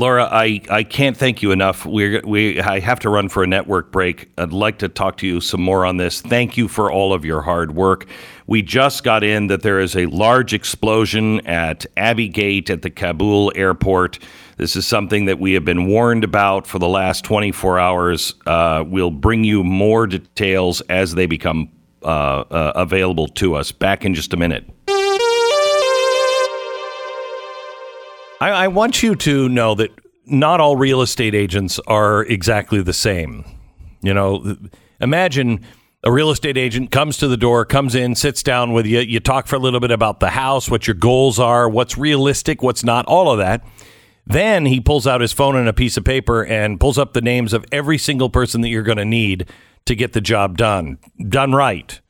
Lara, 0.00 0.26
I, 0.32 0.62
I 0.70 0.82
can't 0.82 1.14
thank 1.14 1.42
you 1.42 1.50
enough. 1.50 1.84
We 1.84 2.20
we 2.20 2.58
I 2.58 2.80
have 2.80 3.00
to 3.00 3.10
run 3.10 3.28
for 3.28 3.42
a 3.42 3.46
network 3.46 3.92
break. 3.92 4.30
I'd 4.38 4.50
like 4.50 4.78
to 4.78 4.88
talk 4.88 5.18
to 5.18 5.26
you 5.26 5.42
some 5.42 5.60
more 5.60 5.84
on 5.84 5.98
this. 5.98 6.22
Thank 6.22 6.56
you 6.56 6.68
for 6.68 6.90
all 6.90 7.12
of 7.12 7.22
your 7.22 7.42
hard 7.42 7.74
work. 7.74 8.06
We 8.46 8.62
just 8.62 9.04
got 9.04 9.22
in 9.22 9.48
that 9.48 9.60
there 9.60 9.78
is 9.78 9.94
a 9.94 10.06
large 10.06 10.54
explosion 10.54 11.46
at 11.46 11.84
Abbey 11.98 12.28
Gate 12.28 12.70
at 12.70 12.80
the 12.80 12.88
Kabul 12.88 13.52
airport. 13.54 14.18
This 14.56 14.74
is 14.74 14.86
something 14.86 15.26
that 15.26 15.38
we 15.38 15.52
have 15.52 15.66
been 15.66 15.86
warned 15.86 16.24
about 16.24 16.66
for 16.66 16.78
the 16.78 16.88
last 16.88 17.22
24 17.24 17.78
hours. 17.78 18.34
Uh, 18.46 18.82
we'll 18.86 19.10
bring 19.10 19.44
you 19.44 19.62
more 19.62 20.06
details 20.06 20.80
as 20.88 21.14
they 21.14 21.26
become 21.26 21.70
uh, 22.02 22.06
uh, 22.06 22.72
available 22.74 23.28
to 23.28 23.54
us. 23.54 23.70
Back 23.70 24.06
in 24.06 24.14
just 24.14 24.32
a 24.32 24.38
minute. 24.38 24.64
I, 28.40 28.50
I 28.50 28.68
want 28.68 29.02
you 29.02 29.14
to 29.16 29.48
know 29.48 29.74
that 29.74 29.90
not 30.26 30.60
all 30.60 30.76
real 30.76 31.02
estate 31.02 31.34
agents 31.34 31.78
are 31.86 32.22
exactly 32.24 32.82
the 32.82 32.92
same. 32.92 33.44
You 34.02 34.14
know, 34.14 34.56
imagine 35.00 35.64
a 36.02 36.10
real 36.10 36.30
estate 36.30 36.56
agent 36.56 36.90
comes 36.90 37.18
to 37.18 37.28
the 37.28 37.36
door, 37.36 37.66
comes 37.66 37.94
in, 37.94 38.14
sits 38.14 38.42
down 38.42 38.72
with 38.72 38.86
you. 38.86 39.00
You 39.00 39.20
talk 39.20 39.46
for 39.46 39.56
a 39.56 39.58
little 39.58 39.80
bit 39.80 39.90
about 39.90 40.20
the 40.20 40.30
house, 40.30 40.70
what 40.70 40.86
your 40.86 40.94
goals 40.94 41.38
are, 41.38 41.68
what's 41.68 41.98
realistic, 41.98 42.62
what's 42.62 42.82
not, 42.82 43.04
all 43.06 43.30
of 43.30 43.38
that. 43.38 43.62
Then 44.26 44.64
he 44.64 44.80
pulls 44.80 45.06
out 45.06 45.20
his 45.20 45.32
phone 45.32 45.56
and 45.56 45.68
a 45.68 45.72
piece 45.72 45.96
of 45.96 46.04
paper 46.04 46.44
and 46.44 46.80
pulls 46.80 46.98
up 46.98 47.12
the 47.12 47.20
names 47.20 47.52
of 47.52 47.66
every 47.72 47.98
single 47.98 48.30
person 48.30 48.60
that 48.62 48.68
you're 48.68 48.82
going 48.82 48.98
to 48.98 49.04
need 49.04 49.46
to 49.86 49.94
get 49.94 50.12
the 50.12 50.20
job 50.20 50.56
done, 50.56 50.98
done 51.28 51.52
right. 51.52 52.00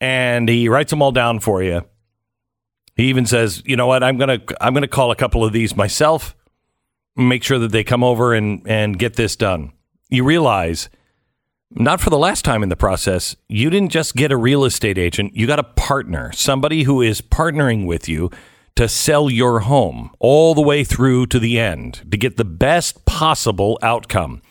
And 0.00 0.48
he 0.48 0.68
writes 0.68 0.90
them 0.90 1.00
all 1.00 1.12
down 1.12 1.40
for 1.40 1.62
you. 1.62 1.82
He 3.00 3.08
even 3.08 3.24
says, 3.24 3.62
"You 3.64 3.76
know 3.76 3.86
what? 3.86 4.02
I'm 4.02 4.18
to 4.18 4.42
I'm 4.60 4.74
to 4.74 4.86
call 4.86 5.10
a 5.10 5.16
couple 5.16 5.42
of 5.42 5.52
these 5.54 5.74
myself, 5.74 6.36
make 7.16 7.42
sure 7.42 7.58
that 7.58 7.72
they 7.72 7.82
come 7.82 8.04
over 8.04 8.34
and 8.34 8.62
and 8.66 8.98
get 8.98 9.16
this 9.16 9.36
done." 9.36 9.72
You 10.10 10.22
realize 10.22 10.90
not 11.70 12.00
for 12.00 12.10
the 12.10 12.18
last 12.18 12.44
time 12.44 12.62
in 12.62 12.68
the 12.68 12.76
process, 12.76 13.36
you 13.48 13.70
didn't 13.70 13.92
just 13.92 14.16
get 14.16 14.32
a 14.32 14.36
real 14.36 14.64
estate 14.64 14.98
agent, 14.98 15.34
you 15.34 15.46
got 15.46 15.58
a 15.58 15.64
partner, 15.64 16.30
somebody 16.32 16.82
who 16.82 17.00
is 17.00 17.22
partnering 17.22 17.86
with 17.86 18.08
you 18.08 18.28
to 18.74 18.88
sell 18.88 19.30
your 19.30 19.60
home 19.60 20.10
all 20.18 20.54
the 20.54 20.60
way 20.60 20.84
through 20.84 21.26
to 21.26 21.38
the 21.38 21.58
end 21.58 22.02
to 22.10 22.18
get 22.18 22.36
the 22.36 22.44
best 22.44 23.06
possible 23.06 23.78
outcome. 23.82 24.42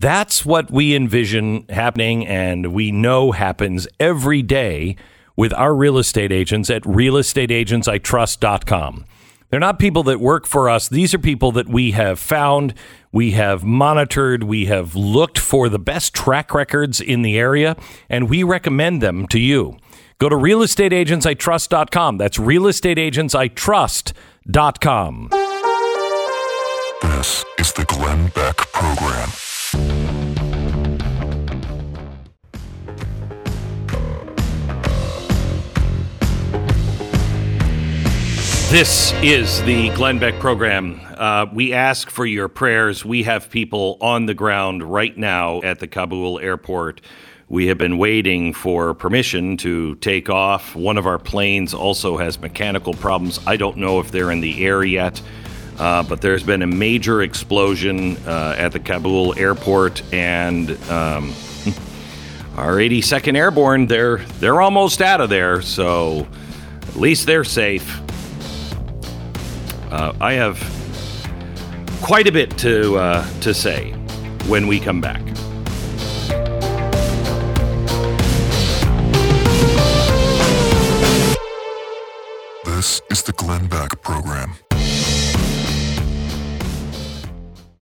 That's 0.00 0.44
what 0.44 0.70
we 0.70 0.96
envision 0.96 1.66
happening 1.68 2.26
and 2.26 2.72
we 2.72 2.90
know 2.90 3.32
happens 3.32 3.86
every 4.00 4.42
day 4.42 4.96
with 5.36 5.52
our 5.54 5.74
real 5.74 5.98
estate 5.98 6.30
agents 6.32 6.70
at 6.70 6.82
realestateagentsitrust.com. 6.82 9.04
They're 9.50 9.60
not 9.60 9.78
people 9.78 10.02
that 10.04 10.20
work 10.20 10.46
for 10.46 10.68
us. 10.68 10.88
These 10.88 11.14
are 11.14 11.18
people 11.18 11.52
that 11.52 11.68
we 11.68 11.92
have 11.92 12.18
found, 12.18 12.74
we 13.12 13.30
have 13.32 13.62
monitored, 13.62 14.42
we 14.42 14.64
have 14.66 14.96
looked 14.96 15.38
for 15.38 15.68
the 15.68 15.78
best 15.78 16.12
track 16.12 16.52
records 16.52 17.00
in 17.00 17.22
the 17.22 17.38
area, 17.38 17.76
and 18.08 18.28
we 18.28 18.42
recommend 18.42 19.00
them 19.00 19.28
to 19.28 19.38
you. 19.38 19.76
Go 20.18 20.28
to 20.28 20.34
realestateagentsitrust.com. 20.34 22.18
That's 22.18 22.38
realestateagentsitrust.com. 22.38 25.28
This 27.02 27.44
is 27.58 27.72
the 27.74 27.84
Glenn 27.84 28.28
Beck 28.28 28.56
Program. 28.56 29.28
This 38.74 39.12
is 39.22 39.62
the 39.62 39.90
Glenn 39.90 40.18
Beck 40.18 40.40
program. 40.40 41.00
Uh, 41.16 41.46
we 41.52 41.72
ask 41.72 42.10
for 42.10 42.26
your 42.26 42.48
prayers. 42.48 43.04
We 43.04 43.22
have 43.22 43.48
people 43.48 43.96
on 44.00 44.26
the 44.26 44.34
ground 44.34 44.82
right 44.82 45.16
now 45.16 45.62
at 45.62 45.78
the 45.78 45.86
Kabul 45.86 46.40
airport 46.40 47.00
we 47.48 47.68
have 47.68 47.78
been 47.78 47.98
waiting 47.98 48.52
for 48.52 48.92
permission 48.94 49.56
to 49.58 49.94
take 49.96 50.28
off. 50.28 50.74
One 50.74 50.98
of 50.98 51.06
our 51.06 51.20
planes 51.20 51.72
also 51.72 52.16
has 52.16 52.40
mechanical 52.40 52.94
problems. 52.94 53.38
I 53.46 53.56
don't 53.56 53.76
know 53.76 54.00
if 54.00 54.10
they're 54.10 54.32
in 54.32 54.40
the 54.40 54.66
air 54.66 54.82
yet, 54.82 55.22
uh, 55.78 56.02
but 56.02 56.20
there's 56.20 56.42
been 56.42 56.62
a 56.62 56.66
major 56.66 57.22
explosion 57.22 58.16
uh, 58.26 58.56
at 58.58 58.72
the 58.72 58.80
Kabul 58.80 59.38
airport, 59.38 60.02
and 60.12 60.70
um, 60.90 61.30
our 62.56 62.74
82nd 62.78 63.36
Airborne, 63.36 63.86
they're 63.86 64.18
they're 64.40 64.60
almost 64.60 65.00
out 65.00 65.20
of 65.20 65.30
there, 65.30 65.62
so 65.62 66.26
at 66.88 66.96
least 66.96 67.26
they're 67.26 67.44
safe. 67.44 68.00
Uh, 69.94 70.12
I 70.20 70.32
have 70.32 70.58
quite 72.02 72.26
a 72.26 72.32
bit 72.32 72.58
to 72.58 72.96
uh, 72.96 73.24
to 73.42 73.54
say 73.54 73.92
when 74.48 74.66
we 74.66 74.80
come 74.80 75.00
back. 75.00 75.22
This 82.64 83.00
is 83.08 83.22
the 83.22 83.34
Glenn 83.36 83.68
Beck 83.68 84.02
Program. 84.02 84.56